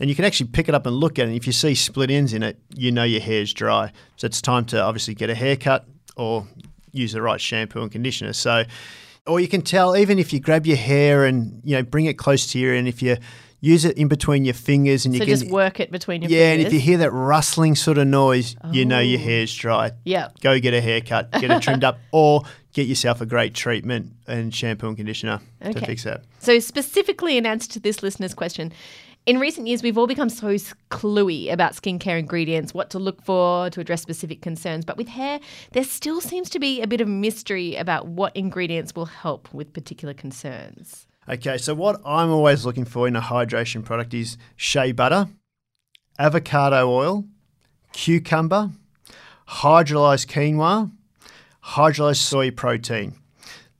And 0.00 0.08
you 0.08 0.14
can 0.16 0.24
actually 0.24 0.48
pick 0.50 0.68
it 0.68 0.74
up 0.74 0.86
and 0.86 0.94
look 0.96 1.18
at 1.18 1.22
it. 1.24 1.28
And 1.28 1.36
if 1.36 1.46
you 1.46 1.52
see 1.52 1.74
split 1.74 2.10
ends 2.10 2.32
in 2.32 2.42
it, 2.42 2.58
you 2.74 2.92
know 2.92 3.04
your 3.04 3.20
hair's 3.20 3.52
dry. 3.52 3.92
So 4.16 4.26
it's 4.26 4.40
time 4.40 4.64
to 4.66 4.80
obviously 4.80 5.14
get 5.14 5.28
a 5.30 5.34
haircut 5.34 5.86
or 6.16 6.46
use 6.92 7.12
the 7.12 7.22
right 7.22 7.40
shampoo 7.40 7.82
and 7.82 7.90
conditioner. 7.90 8.32
So, 8.32 8.64
or 9.26 9.40
you 9.40 9.48
can 9.48 9.62
tell 9.62 9.96
even 9.96 10.18
if 10.18 10.32
you 10.32 10.40
grab 10.40 10.66
your 10.66 10.76
hair 10.76 11.24
and 11.24 11.60
you 11.64 11.76
know 11.76 11.82
bring 11.82 12.06
it 12.06 12.16
close 12.16 12.46
to 12.52 12.58
you, 12.58 12.72
and 12.74 12.86
if 12.88 13.02
you 13.02 13.16
use 13.60 13.84
it 13.84 13.98
in 13.98 14.06
between 14.06 14.44
your 14.44 14.54
fingers 14.54 15.04
and 15.04 15.12
you 15.14 15.18
So 15.18 15.24
can 15.26 15.34
just 15.36 15.50
work 15.50 15.80
it 15.80 15.90
between 15.90 16.22
your 16.22 16.28
fingers. 16.28 16.40
yeah, 16.46 16.52
and 16.52 16.62
if 16.62 16.72
you 16.72 16.78
hear 16.78 16.98
that 16.98 17.10
rustling 17.10 17.74
sort 17.74 17.98
of 17.98 18.06
noise, 18.06 18.54
you 18.70 18.84
know 18.84 19.00
your 19.00 19.18
Oh. 19.18 19.24
hair's 19.24 19.52
dry. 19.54 19.90
Yeah. 20.04 20.28
Go 20.40 20.60
get 20.60 20.74
a 20.74 20.80
haircut, 20.80 21.32
get 21.32 21.50
it 21.50 21.60
trimmed 21.60 21.82
up, 21.90 21.98
or 22.12 22.42
get 22.72 22.86
yourself 22.86 23.20
a 23.20 23.26
great 23.26 23.54
treatment 23.54 24.12
and 24.28 24.54
shampoo 24.54 24.86
and 24.86 24.96
conditioner 24.96 25.40
to 25.72 25.80
fix 25.80 26.04
that. 26.04 26.22
So, 26.38 26.60
specifically 26.60 27.36
in 27.36 27.46
answer 27.46 27.68
to 27.72 27.80
this 27.80 28.00
listener's 28.00 28.32
question, 28.34 28.72
in 29.28 29.38
recent 29.38 29.66
years, 29.66 29.82
we've 29.82 29.98
all 29.98 30.06
become 30.06 30.30
so 30.30 30.54
cluey 30.90 31.52
about 31.52 31.74
skincare 31.74 32.18
ingredients, 32.18 32.72
what 32.72 32.88
to 32.88 32.98
look 32.98 33.22
for 33.22 33.68
to 33.68 33.78
address 33.78 34.00
specific 34.00 34.40
concerns. 34.40 34.86
But 34.86 34.96
with 34.96 35.08
hair, 35.08 35.38
there 35.72 35.84
still 35.84 36.22
seems 36.22 36.48
to 36.48 36.58
be 36.58 36.80
a 36.80 36.86
bit 36.86 37.02
of 37.02 37.08
mystery 37.08 37.76
about 37.76 38.06
what 38.06 38.34
ingredients 38.34 38.96
will 38.96 39.04
help 39.04 39.52
with 39.52 39.74
particular 39.74 40.14
concerns. 40.14 41.06
Okay, 41.28 41.58
so 41.58 41.74
what 41.74 42.00
I'm 42.06 42.30
always 42.30 42.64
looking 42.64 42.86
for 42.86 43.06
in 43.06 43.16
a 43.16 43.20
hydration 43.20 43.84
product 43.84 44.14
is 44.14 44.38
shea 44.56 44.92
butter, 44.92 45.28
avocado 46.18 46.90
oil, 46.90 47.26
cucumber, 47.92 48.70
hydrolyzed 49.46 50.28
quinoa, 50.28 50.90
hydrolyzed 51.62 52.16
soy 52.16 52.50
protein. 52.50 53.12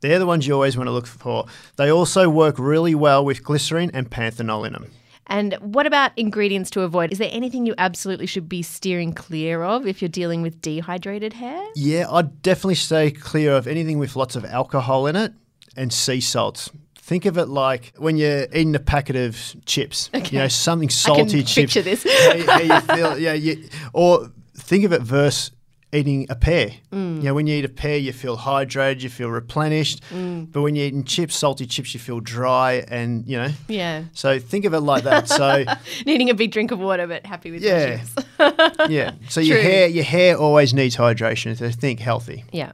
They're 0.03 0.19
the 0.19 0.27
ones 0.27 0.47
you 0.47 0.53
always 0.53 0.77
want 0.77 0.89
to 0.89 0.93
look 0.93 1.07
for. 1.07 1.47
They 1.77 1.91
also 1.91 2.29
work 2.29 2.59
really 2.59 2.95
well 2.95 3.25
with 3.25 3.43
glycerin 3.43 3.91
and 3.95 4.11
panthenol 4.11 4.67
in 4.67 4.75
them. 4.75 4.91
And 5.29 5.55
what 5.55 5.87
about 5.87 6.13
ingredients 6.17 6.71
to 6.71 6.83
avoid? 6.83 7.13
Is 7.13 7.19
there 7.19 7.29
anything 7.31 7.67
you 7.67 7.75
absolutely 7.77 8.27
should 8.27 8.49
be 8.49 8.63
steering 8.63 9.13
clear 9.13 9.63
of 9.63 9.87
if 9.87 10.01
you're 10.01 10.09
dealing 10.09 10.43
with 10.43 10.61
dehydrated 10.63 11.35
hair? 11.35 11.63
Yeah, 11.75 12.11
I'd 12.11 12.43
definitely 12.43 12.77
stay 12.77 13.11
clear 13.11 13.53
of 13.53 13.67
anything 13.67 13.99
with 13.99 14.17
lots 14.17 14.37
of 14.37 14.45
alcohol 14.45 15.07
in 15.07 15.17
it 15.17 15.33
and 15.77 15.93
sea 15.93 16.21
salts. 16.21 16.71
Think 16.97 17.25
of 17.27 17.39
it 17.39 17.47
like 17.47 17.93
when 17.97 18.17
you're 18.17 18.45
eating 18.53 18.75
a 18.75 18.81
packet 18.81 19.17
of 19.17 19.57
chips, 19.65 20.11
you 20.31 20.39
know, 20.39 20.49
something 20.49 20.91
salty 20.91 21.43
chips. 21.43 21.75
picture 21.75 21.83
this. 21.83 22.05
how, 22.05 22.53
how 22.53 22.61
you 22.61 22.81
feel, 22.81 23.19
yeah, 23.19 23.33
you, 23.33 23.69
or 23.93 24.31
think 24.57 24.85
of 24.85 24.93
it 24.93 25.03
versus 25.03 25.53
eating 25.93 26.27
a 26.29 26.35
pear. 26.37 26.71
Mm. 26.93 27.17
You 27.19 27.23
know, 27.23 27.35
when 27.35 27.47
you 27.47 27.57
eat 27.57 27.65
a 27.65 27.69
pear, 27.69 27.97
you 27.97 28.13
feel 28.13 28.37
hydrated, 28.37 29.01
you 29.01 29.09
feel 29.09 29.31
replenished. 29.31 30.03
Mm. 30.11 30.53
But 30.53 30.63
when 30.63 30.77
you're 30.77 30.87
eating 30.87 31.05
chips, 31.05 31.37
salty 31.37 31.67
chips, 31.67 31.95
you 31.95 32.01
feel 32.01 32.21
dry 32.21 32.85
and, 32.89 33.27
you 33.27 33.39
know. 33.39 33.49
Yeah. 33.69 34.05
So 34.13 34.39
think 34.39 34.65
of 34.65 34.75
it 34.75 34.81
like 34.81 35.05
that. 35.05 35.29
So, 35.29 35.65
Needing 36.07 36.29
a 36.31 36.35
big 36.35 36.51
drink 36.51 36.71
of 36.71 36.79
water, 36.79 37.07
but 37.07 37.25
happy 37.25 37.51
with 37.51 37.63
Yeah. 37.63 37.87
your 37.89 37.99
chips. 37.99 38.89
yeah. 38.91 39.13
So 39.29 39.41
your 39.41 39.61
hair, 39.61 39.87
your 39.89 40.05
hair 40.05 40.37
always 40.37 40.75
needs 40.75 40.97
hydration. 40.97 41.57
So 41.57 41.71
think 41.71 42.01
healthy. 42.01 42.45
Yeah. 42.53 42.73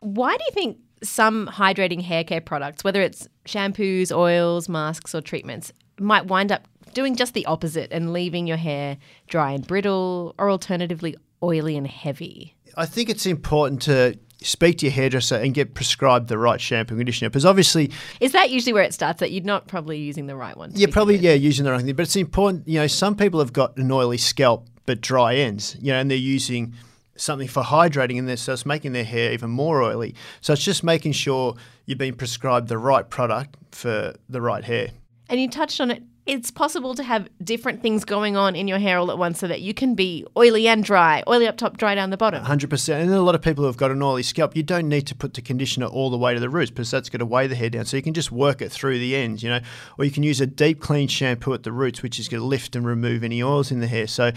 Why 0.00 0.36
do 0.36 0.44
you 0.44 0.52
think 0.52 0.78
some 1.02 1.46
hydrating 1.46 2.02
hair 2.02 2.24
care 2.24 2.40
products, 2.40 2.82
whether 2.84 3.00
it's 3.00 3.28
shampoos, 3.46 4.10
oils, 4.14 4.68
masks, 4.68 5.14
or 5.14 5.20
treatments, 5.20 5.72
might 5.98 6.26
wind 6.26 6.50
up 6.52 6.66
doing 6.94 7.14
just 7.14 7.34
the 7.34 7.46
opposite 7.46 7.92
and 7.92 8.12
leaving 8.12 8.46
your 8.46 8.56
hair 8.56 8.98
dry 9.28 9.52
and 9.52 9.66
brittle, 9.66 10.34
or 10.38 10.50
alternatively 10.50 11.16
oily 11.42 11.76
and 11.76 11.86
heavy? 11.86 12.54
I 12.76 12.86
think 12.86 13.08
it's 13.10 13.26
important 13.26 13.82
to 13.82 14.18
speak 14.42 14.78
to 14.78 14.86
your 14.86 14.92
hairdresser 14.92 15.36
and 15.36 15.52
get 15.52 15.74
prescribed 15.74 16.28
the 16.28 16.38
right 16.38 16.60
shampoo 16.60 16.94
and 16.94 17.00
conditioner 17.00 17.28
because 17.28 17.44
obviously 17.44 17.90
Is 18.20 18.32
that 18.32 18.50
usually 18.50 18.72
where 18.72 18.82
it 18.82 18.94
starts? 18.94 19.20
That 19.20 19.32
you're 19.32 19.44
not 19.44 19.68
probably 19.68 19.98
using 19.98 20.26
the 20.26 20.36
right 20.36 20.56
one? 20.56 20.72
you're 20.74 20.88
probably 20.88 21.14
with? 21.16 21.22
yeah 21.22 21.34
using 21.34 21.64
the 21.66 21.70
wrong 21.70 21.84
thing 21.84 21.94
but 21.94 22.04
it's 22.04 22.16
important 22.16 22.66
you 22.66 22.78
know 22.78 22.86
some 22.86 23.14
people 23.16 23.38
have 23.40 23.52
got 23.52 23.76
an 23.76 23.90
oily 23.92 24.16
scalp 24.16 24.66
but 24.86 25.02
dry 25.02 25.34
ends 25.34 25.76
you 25.80 25.92
know 25.92 25.98
and 25.98 26.10
they're 26.10 26.16
using 26.16 26.72
something 27.16 27.48
for 27.48 27.62
hydrating 27.62 28.16
in 28.16 28.26
and 28.26 28.38
so 28.38 28.54
it's 28.54 28.64
making 28.64 28.92
their 28.92 29.04
hair 29.04 29.30
even 29.32 29.50
more 29.50 29.82
oily 29.82 30.14
so 30.40 30.54
it's 30.54 30.64
just 30.64 30.82
making 30.82 31.12
sure 31.12 31.54
you've 31.84 31.98
been 31.98 32.14
prescribed 32.14 32.68
the 32.68 32.78
right 32.78 33.10
product 33.10 33.58
for 33.72 34.14
the 34.30 34.40
right 34.40 34.64
hair 34.64 34.88
And 35.28 35.38
you 35.38 35.50
touched 35.50 35.82
on 35.82 35.90
it. 35.90 36.02
It's 36.30 36.52
possible 36.52 36.94
to 36.94 37.02
have 37.02 37.28
different 37.42 37.82
things 37.82 38.04
going 38.04 38.36
on 38.36 38.54
in 38.54 38.68
your 38.68 38.78
hair 38.78 38.98
all 38.98 39.10
at 39.10 39.18
once 39.18 39.40
so 39.40 39.48
that 39.48 39.62
you 39.62 39.74
can 39.74 39.96
be 39.96 40.24
oily 40.36 40.68
and 40.68 40.84
dry, 40.84 41.24
oily 41.26 41.48
up 41.48 41.56
top, 41.56 41.76
dry 41.76 41.96
down 41.96 42.10
the 42.10 42.16
bottom. 42.16 42.44
100% 42.44 42.88
and 43.00 43.10
then 43.10 43.18
a 43.18 43.22
lot 43.22 43.34
of 43.34 43.42
people 43.42 43.64
who've 43.64 43.76
got 43.76 43.90
an 43.90 44.00
oily 44.00 44.22
scalp 44.22 44.54
you 44.54 44.62
don't 44.62 44.88
need 44.88 45.08
to 45.08 45.16
put 45.16 45.34
the 45.34 45.42
conditioner 45.42 45.86
all 45.86 46.08
the 46.08 46.16
way 46.16 46.32
to 46.32 46.38
the 46.38 46.48
roots 46.48 46.70
because 46.70 46.88
that's 46.88 47.08
going 47.08 47.18
to 47.18 47.26
weigh 47.26 47.48
the 47.48 47.56
hair 47.56 47.68
down. 47.68 47.84
So 47.84 47.96
you 47.96 48.02
can 48.04 48.14
just 48.14 48.30
work 48.30 48.62
it 48.62 48.70
through 48.70 49.00
the 49.00 49.16
ends 49.16 49.42
you 49.42 49.50
know? 49.50 49.58
Or 49.98 50.04
you 50.04 50.12
can 50.12 50.22
use 50.22 50.40
a 50.40 50.46
deep 50.46 50.78
clean 50.78 51.08
shampoo 51.08 51.52
at 51.52 51.64
the 51.64 51.72
roots 51.72 52.00
which 52.00 52.20
is 52.20 52.28
going 52.28 52.40
to 52.42 52.46
lift 52.46 52.76
and 52.76 52.86
remove 52.86 53.24
any 53.24 53.42
oils 53.42 53.72
in 53.72 53.80
the 53.80 53.88
hair. 53.88 54.06
So 54.06 54.30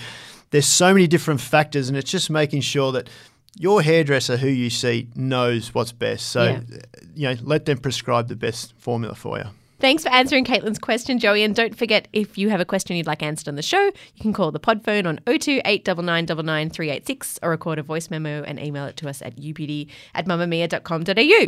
there's 0.50 0.68
so 0.68 0.96
many 0.96 1.06
different 1.06 1.42
factors 1.42 1.90
and 1.90 1.96
it's 1.98 2.10
just 2.10 2.32
making 2.32 2.62
sure 2.62 2.92
that 2.94 3.08
your 3.60 3.84
hairdresser 3.84 4.38
who 4.38 4.48
you 4.48 4.72
see 4.72 5.10
knows 5.14 5.76
what's 5.76 5.92
best. 5.92 6.30
So 6.30 6.44
Yeah. 6.44 6.60
you 7.14 7.28
know 7.30 7.36
let 7.44 7.66
them 7.66 7.78
prescribe 7.78 8.30
the 8.30 8.36
best 8.36 8.74
formula 8.80 9.14
for 9.14 9.38
you 9.38 9.46
Thanks 9.84 10.04
for 10.04 10.12
answering 10.12 10.46
Caitlin's 10.46 10.80
question, 10.80 11.20
Joey. 11.20 11.44
And 11.44 11.54
don't 11.54 11.78
forget, 11.78 12.08
if 12.13 12.38
you 12.38 12.48
have 12.48 12.62
a 12.62 12.66
question 12.66 12.96
you'd 12.96 13.06
like 13.06 13.22
answered 13.22 13.50
on 13.50 13.56
the 13.56 13.62
show, 13.62 13.84
you 13.84 14.22
can 14.22 14.32
call 14.32 14.50
the 14.50 14.58
pod 14.58 14.82
phone 14.82 15.06
on 15.06 15.20
02 15.25 15.60
899 15.66 16.70
386 16.70 17.40
or 17.44 17.50
record 17.50 17.80
a 17.80 17.84
voice 17.84 18.10
memo 18.10 18.44
and 18.44 18.62
email 18.62 18.86
it 18.86 18.96
to 18.96 19.10
us 19.10 19.22
at 19.22 19.36
upd 19.36 19.90
at 20.16 20.25
mamamia.com.au. 20.25 21.48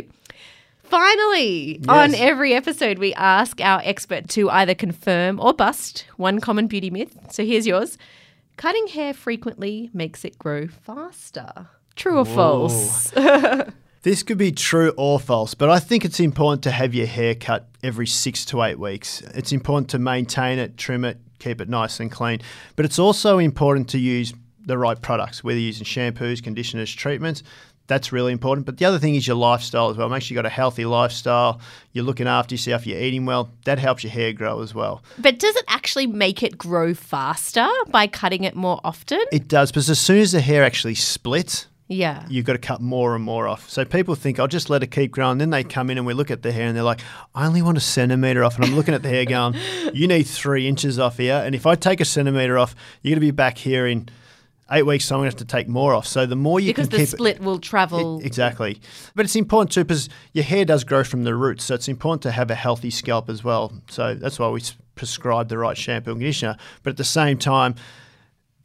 Finally, 0.82 1.80
on 1.88 2.14
every 2.14 2.52
episode, 2.52 2.98
we 2.98 3.14
ask 3.14 3.58
our 3.62 3.80
expert 3.82 4.28
to 4.28 4.50
either 4.50 4.74
confirm 4.74 5.40
or 5.40 5.54
bust 5.54 6.04
one 6.18 6.38
common 6.38 6.66
beauty 6.66 6.90
myth. 6.90 7.16
So 7.30 7.42
here's 7.42 7.66
yours 7.66 7.96
Cutting 8.58 8.88
hair 8.88 9.14
frequently 9.14 9.88
makes 9.94 10.26
it 10.26 10.38
grow 10.38 10.66
faster. 10.68 11.68
True 11.94 12.18
or 12.18 12.26
false? 12.26 13.14
This 14.06 14.22
could 14.22 14.38
be 14.38 14.52
true 14.52 14.94
or 14.96 15.18
false, 15.18 15.54
but 15.54 15.68
I 15.68 15.80
think 15.80 16.04
it's 16.04 16.20
important 16.20 16.62
to 16.62 16.70
have 16.70 16.94
your 16.94 17.08
hair 17.08 17.34
cut 17.34 17.66
every 17.82 18.06
six 18.06 18.44
to 18.44 18.62
eight 18.62 18.78
weeks. 18.78 19.20
It's 19.34 19.50
important 19.50 19.90
to 19.90 19.98
maintain 19.98 20.60
it, 20.60 20.76
trim 20.76 21.04
it, 21.04 21.18
keep 21.40 21.60
it 21.60 21.68
nice 21.68 21.98
and 21.98 22.08
clean. 22.08 22.40
But 22.76 22.84
it's 22.84 23.00
also 23.00 23.38
important 23.38 23.88
to 23.88 23.98
use 23.98 24.32
the 24.64 24.78
right 24.78 25.02
products, 25.02 25.42
whether 25.42 25.58
you're 25.58 25.66
using 25.66 25.84
shampoos, 25.84 26.40
conditioners, 26.40 26.94
treatments. 26.94 27.42
That's 27.88 28.12
really 28.12 28.30
important. 28.30 28.64
But 28.64 28.76
the 28.76 28.84
other 28.84 29.00
thing 29.00 29.16
is 29.16 29.26
your 29.26 29.34
lifestyle 29.34 29.90
as 29.90 29.96
well. 29.96 30.08
Make 30.08 30.22
sure 30.22 30.36
you've 30.36 30.40
got 30.40 30.46
a 30.46 30.54
healthy 30.54 30.84
lifestyle. 30.84 31.60
You're 31.90 32.04
looking 32.04 32.28
after 32.28 32.54
yourself. 32.54 32.86
You're 32.86 33.00
eating 33.00 33.26
well. 33.26 33.50
That 33.64 33.80
helps 33.80 34.04
your 34.04 34.12
hair 34.12 34.32
grow 34.32 34.62
as 34.62 34.72
well. 34.72 35.02
But 35.18 35.40
does 35.40 35.56
it 35.56 35.64
actually 35.66 36.06
make 36.06 36.44
it 36.44 36.56
grow 36.56 36.94
faster 36.94 37.66
by 37.88 38.06
cutting 38.06 38.44
it 38.44 38.54
more 38.54 38.80
often? 38.84 39.18
It 39.32 39.48
does, 39.48 39.72
because 39.72 39.90
as 39.90 39.98
soon 39.98 40.18
as 40.18 40.30
the 40.30 40.40
hair 40.40 40.62
actually 40.62 40.94
splits, 40.94 41.66
Yeah. 41.88 42.24
you've 42.28 42.44
got 42.44 42.54
to 42.54 42.58
cut 42.58 42.80
more 42.80 43.14
and 43.14 43.22
more 43.22 43.46
off. 43.46 43.70
So 43.70 43.84
people 43.84 44.14
think, 44.14 44.40
I'll 44.40 44.48
just 44.48 44.70
let 44.70 44.82
it 44.82 44.88
keep 44.88 45.12
growing. 45.12 45.38
Then 45.38 45.50
they 45.50 45.62
come 45.62 45.88
in 45.90 45.98
and 45.98 46.06
we 46.06 46.14
look 46.14 46.30
at 46.30 46.42
the 46.42 46.50
hair 46.50 46.66
and 46.66 46.76
they're 46.76 46.82
like, 46.82 47.00
I 47.34 47.46
only 47.46 47.62
want 47.62 47.78
a 47.78 47.80
centimetre 47.80 48.42
off. 48.42 48.56
And 48.56 48.64
I'm 48.64 48.74
looking 48.74 48.94
at 48.94 49.02
the 49.02 49.08
hair 49.08 49.24
going, 49.26 49.54
you 49.94 50.08
need 50.08 50.24
three 50.24 50.66
inches 50.66 50.98
off 50.98 51.18
here. 51.18 51.42
And 51.44 51.54
if 51.54 51.66
I 51.66 51.74
take 51.76 52.00
a 52.00 52.04
centimetre 52.04 52.58
off, 52.58 52.74
you're 53.02 53.10
going 53.12 53.20
to 53.20 53.26
be 53.26 53.30
back 53.30 53.58
here 53.58 53.86
in 53.86 54.08
eight 54.70 54.84
weeks. 54.84 55.04
So 55.04 55.14
I'm 55.14 55.20
going 55.20 55.30
to 55.30 55.36
have 55.36 55.46
to 55.46 55.52
take 55.52 55.68
more 55.68 55.94
off. 55.94 56.06
So 56.06 56.26
the 56.26 56.36
more 56.36 56.58
you 56.58 56.70
because 56.70 56.88
can 56.88 56.98
the 56.98 57.04
keep 57.04 57.08
split 57.08 57.40
will 57.40 57.60
travel. 57.60 58.18
it, 58.20 58.26
exactly. 58.26 58.80
But 59.14 59.24
it's 59.24 59.36
important 59.36 59.72
too 59.72 59.84
because 59.84 60.08
your 60.32 60.44
hair 60.44 60.64
does 60.64 60.84
grow 60.84 61.04
from 61.04 61.24
the 61.24 61.34
roots. 61.34 61.64
So 61.64 61.74
it's 61.74 61.88
important 61.88 62.22
to 62.22 62.32
have 62.32 62.50
a 62.50 62.54
healthy 62.54 62.90
scalp 62.90 63.28
as 63.28 63.44
well. 63.44 63.72
So 63.88 64.14
that's 64.14 64.38
why 64.38 64.48
we 64.48 64.60
prescribe 64.96 65.48
the 65.48 65.58
right 65.58 65.76
shampoo 65.76 66.10
and 66.10 66.20
conditioner. 66.20 66.56
But 66.82 66.90
at 66.90 66.96
the 66.96 67.04
same 67.04 67.38
time, 67.38 67.76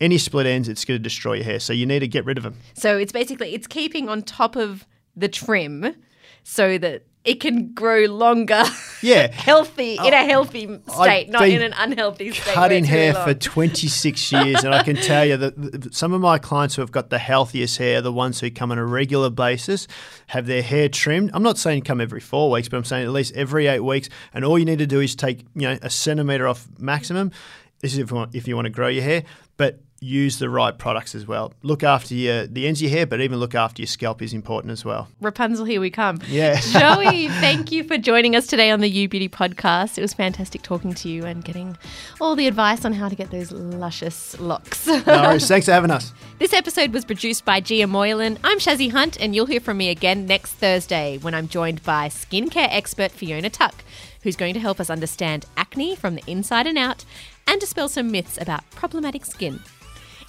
any 0.02 0.18
split 0.18 0.46
ends, 0.46 0.68
it's 0.68 0.84
going 0.84 0.98
to 0.98 1.04
destroy 1.04 1.34
your 1.34 1.46
hair. 1.46 1.60
So 1.60 1.72
you 1.72 1.86
need 1.86 2.00
to 2.00 2.08
get 2.08 2.26
rid 2.26 2.38
of 2.38 2.44
them. 2.44 2.56
so 2.74 2.98
it's 2.98 3.12
basically 3.12 3.54
it's 3.54 3.68
keeping 3.68 4.10
on 4.10 4.24
top 4.24 4.56
of 4.56 4.86
the 5.16 5.30
trim 5.30 5.96
so 6.44 6.78
that 6.78 7.04
it 7.24 7.36
can 7.36 7.74
grow 7.74 8.06
longer. 8.06 8.64
Yeah. 9.04 9.32
healthy 9.32 9.94
in 9.94 10.14
a 10.14 10.18
oh, 10.18 10.28
healthy 10.28 10.80
state, 10.88 11.30
not 11.32 11.42
been 11.42 11.56
in 11.56 11.64
an 11.64 11.74
unhealthy 11.76 12.34
state. 12.34 12.54
Cutting 12.54 12.84
hair 12.86 13.16
for 13.16 13.34
26 13.34 14.32
years, 14.32 14.64
and 14.64 14.76
I 14.76 14.84
can 14.84 14.96
tell 14.96 15.26
you 15.26 15.38
that 15.38 15.88
some 15.92 16.14
of 16.14 16.22
my 16.22 16.38
clients 16.38 16.76
who 16.76 16.84
have 16.84 16.92
got 16.92 17.10
the 17.10 17.18
healthiest 17.18 17.80
hair, 17.80 18.00
the 18.02 18.14
ones 18.14 18.40
who 18.42 18.52
come 18.52 18.72
on 18.72 18.78
a 18.78 18.86
regular 18.86 19.32
basis, 19.32 19.88
have 20.28 20.46
their 20.46 20.62
hair 20.62 20.88
trimmed. 20.88 21.32
I'm 21.34 21.42
not 21.42 21.58
saying 21.58 21.82
come 21.82 22.00
every 22.00 22.20
four 22.20 22.52
weeks, 22.52 22.70
but 22.70 22.78
I'm 22.78 22.84
saying 22.84 23.08
at 23.08 23.12
least 23.12 23.36
every 23.36 23.66
eight 23.66 23.80
weeks. 23.80 24.08
And 24.36 24.46
all 24.46 24.60
you 24.60 24.66
need 24.66 24.78
to 24.78 24.86
do 24.86 25.00
is 25.00 25.16
take 25.16 25.48
you 25.56 25.64
know 25.64 25.80
a 25.82 25.90
centimeter 25.90 26.48
off 26.48 26.68
maximum. 26.78 27.32
This 27.80 27.94
is 27.94 27.98
if 27.98 28.12
you 28.12 28.18
want, 28.18 28.36
if 28.36 28.48
you 28.48 28.56
want 28.56 28.68
to 28.68 28.72
grow 28.72 28.88
your 28.88 29.04
hair, 29.04 29.24
but 29.58 29.80
use 30.04 30.40
the 30.40 30.50
right 30.50 30.80
products 30.80 31.14
as 31.14 31.28
well. 31.28 31.54
Look 31.62 31.84
after 31.84 32.16
your 32.16 32.48
the 32.48 32.68
ends 32.68 32.80
of 32.80 32.90
your 32.90 32.92
hair, 32.92 33.06
but 33.06 33.22
even 33.22 33.40
look 33.40 33.54
after 33.54 33.84
your 33.84 33.88
scalp 33.88 34.24
is 34.24 34.34
important 34.34 34.72
as 34.72 34.84
well. 34.84 35.08
Rapunzel, 35.22 35.66
here 35.66 35.80
we 35.80 35.92
come. 35.92 36.20
Yeah. 36.28 36.60
Joey, 36.72 37.30
thank 37.30 37.72
you 37.72 37.84
for 37.84 38.00
joining 38.00 38.36
us 38.36 38.48
today 38.48 38.72
on 38.72 38.80
the 38.80 38.90
You 38.90 39.08
Beauty 39.08 39.30
podcast. 39.30 40.00
It 40.00 40.02
was 40.02 40.16
fantastic 40.16 40.64
talking 40.64 40.96
to 40.96 41.10
you 41.10 41.24
and 41.26 41.46
getting 41.46 41.78
all 42.20 42.36
the 42.36 42.48
advice 42.48 42.84
on 42.84 42.94
how 42.94 43.10
to 43.10 43.16
get 43.16 43.30
those 43.30 43.52
luscious 43.52 44.38
locks. 44.40 44.88
No 45.12 45.24
worries. 45.24 45.48
Thanks 45.48 45.66
for 45.66 45.72
having 45.74 45.92
us. 45.92 46.14
This 46.40 46.54
episode 46.54 46.94
was 46.94 47.06
produced 47.06 47.44
by 47.44 47.60
Gia 47.60 47.88
Moylan. 47.88 48.38
I'm 48.44 48.60
Shazzy 48.60 48.92
Hunt, 48.92 49.20
and 49.20 49.36
you'll 49.36 49.46
hear 49.46 49.60
from 49.60 49.78
me 49.78 49.90
again 49.90 50.26
next 50.26 50.54
Thursday 50.54 51.18
when 51.20 51.34
I'm 51.34 51.48
joined 51.48 51.84
by 51.84 52.08
skincare 52.08 52.68
expert 52.70 53.12
Fiona 53.12 53.50
Tuck, 53.50 53.84
who's 54.24 54.36
going 54.36 54.54
to 54.54 54.60
help 54.60 54.80
us 54.80 54.90
understand 54.90 55.46
acne 55.58 55.96
from 55.96 56.16
the 56.16 56.24
inside 56.28 56.68
and 56.68 56.78
out 56.78 57.04
and 57.48 57.60
dispel 57.60 57.90
some 57.90 58.12
myths 58.12 58.40
about 58.40 58.70
problematic 58.72 59.26
skin. 59.26 59.60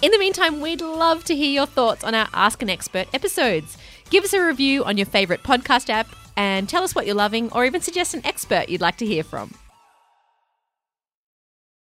In 0.03 0.11
the 0.11 0.19
meantime, 0.19 0.59
we'd 0.59 0.81
love 0.81 1.23
to 1.23 1.33
hear 1.33 1.49
your 1.49 1.65
thoughts 1.65 2.03
on 2.03 2.13
our 2.13 2.27
Ask 2.33 2.61
an 2.61 2.69
Expert 2.69 3.07
episodes. 3.13 3.77
Give 4.09 4.25
us 4.25 4.33
a 4.33 4.45
review 4.45 4.83
on 4.83 4.97
your 4.97 5.05
favourite 5.05 5.43
podcast 5.43 5.89
app 5.89 6.13
and 6.35 6.67
tell 6.67 6.83
us 6.83 6.93
what 6.93 7.05
you're 7.05 7.15
loving 7.15 7.49
or 7.53 7.63
even 7.63 7.79
suggest 7.79 8.13
an 8.13 8.25
expert 8.25 8.67
you'd 8.67 8.81
like 8.81 8.97
to 8.97 9.05
hear 9.05 9.23
from. 9.23 9.53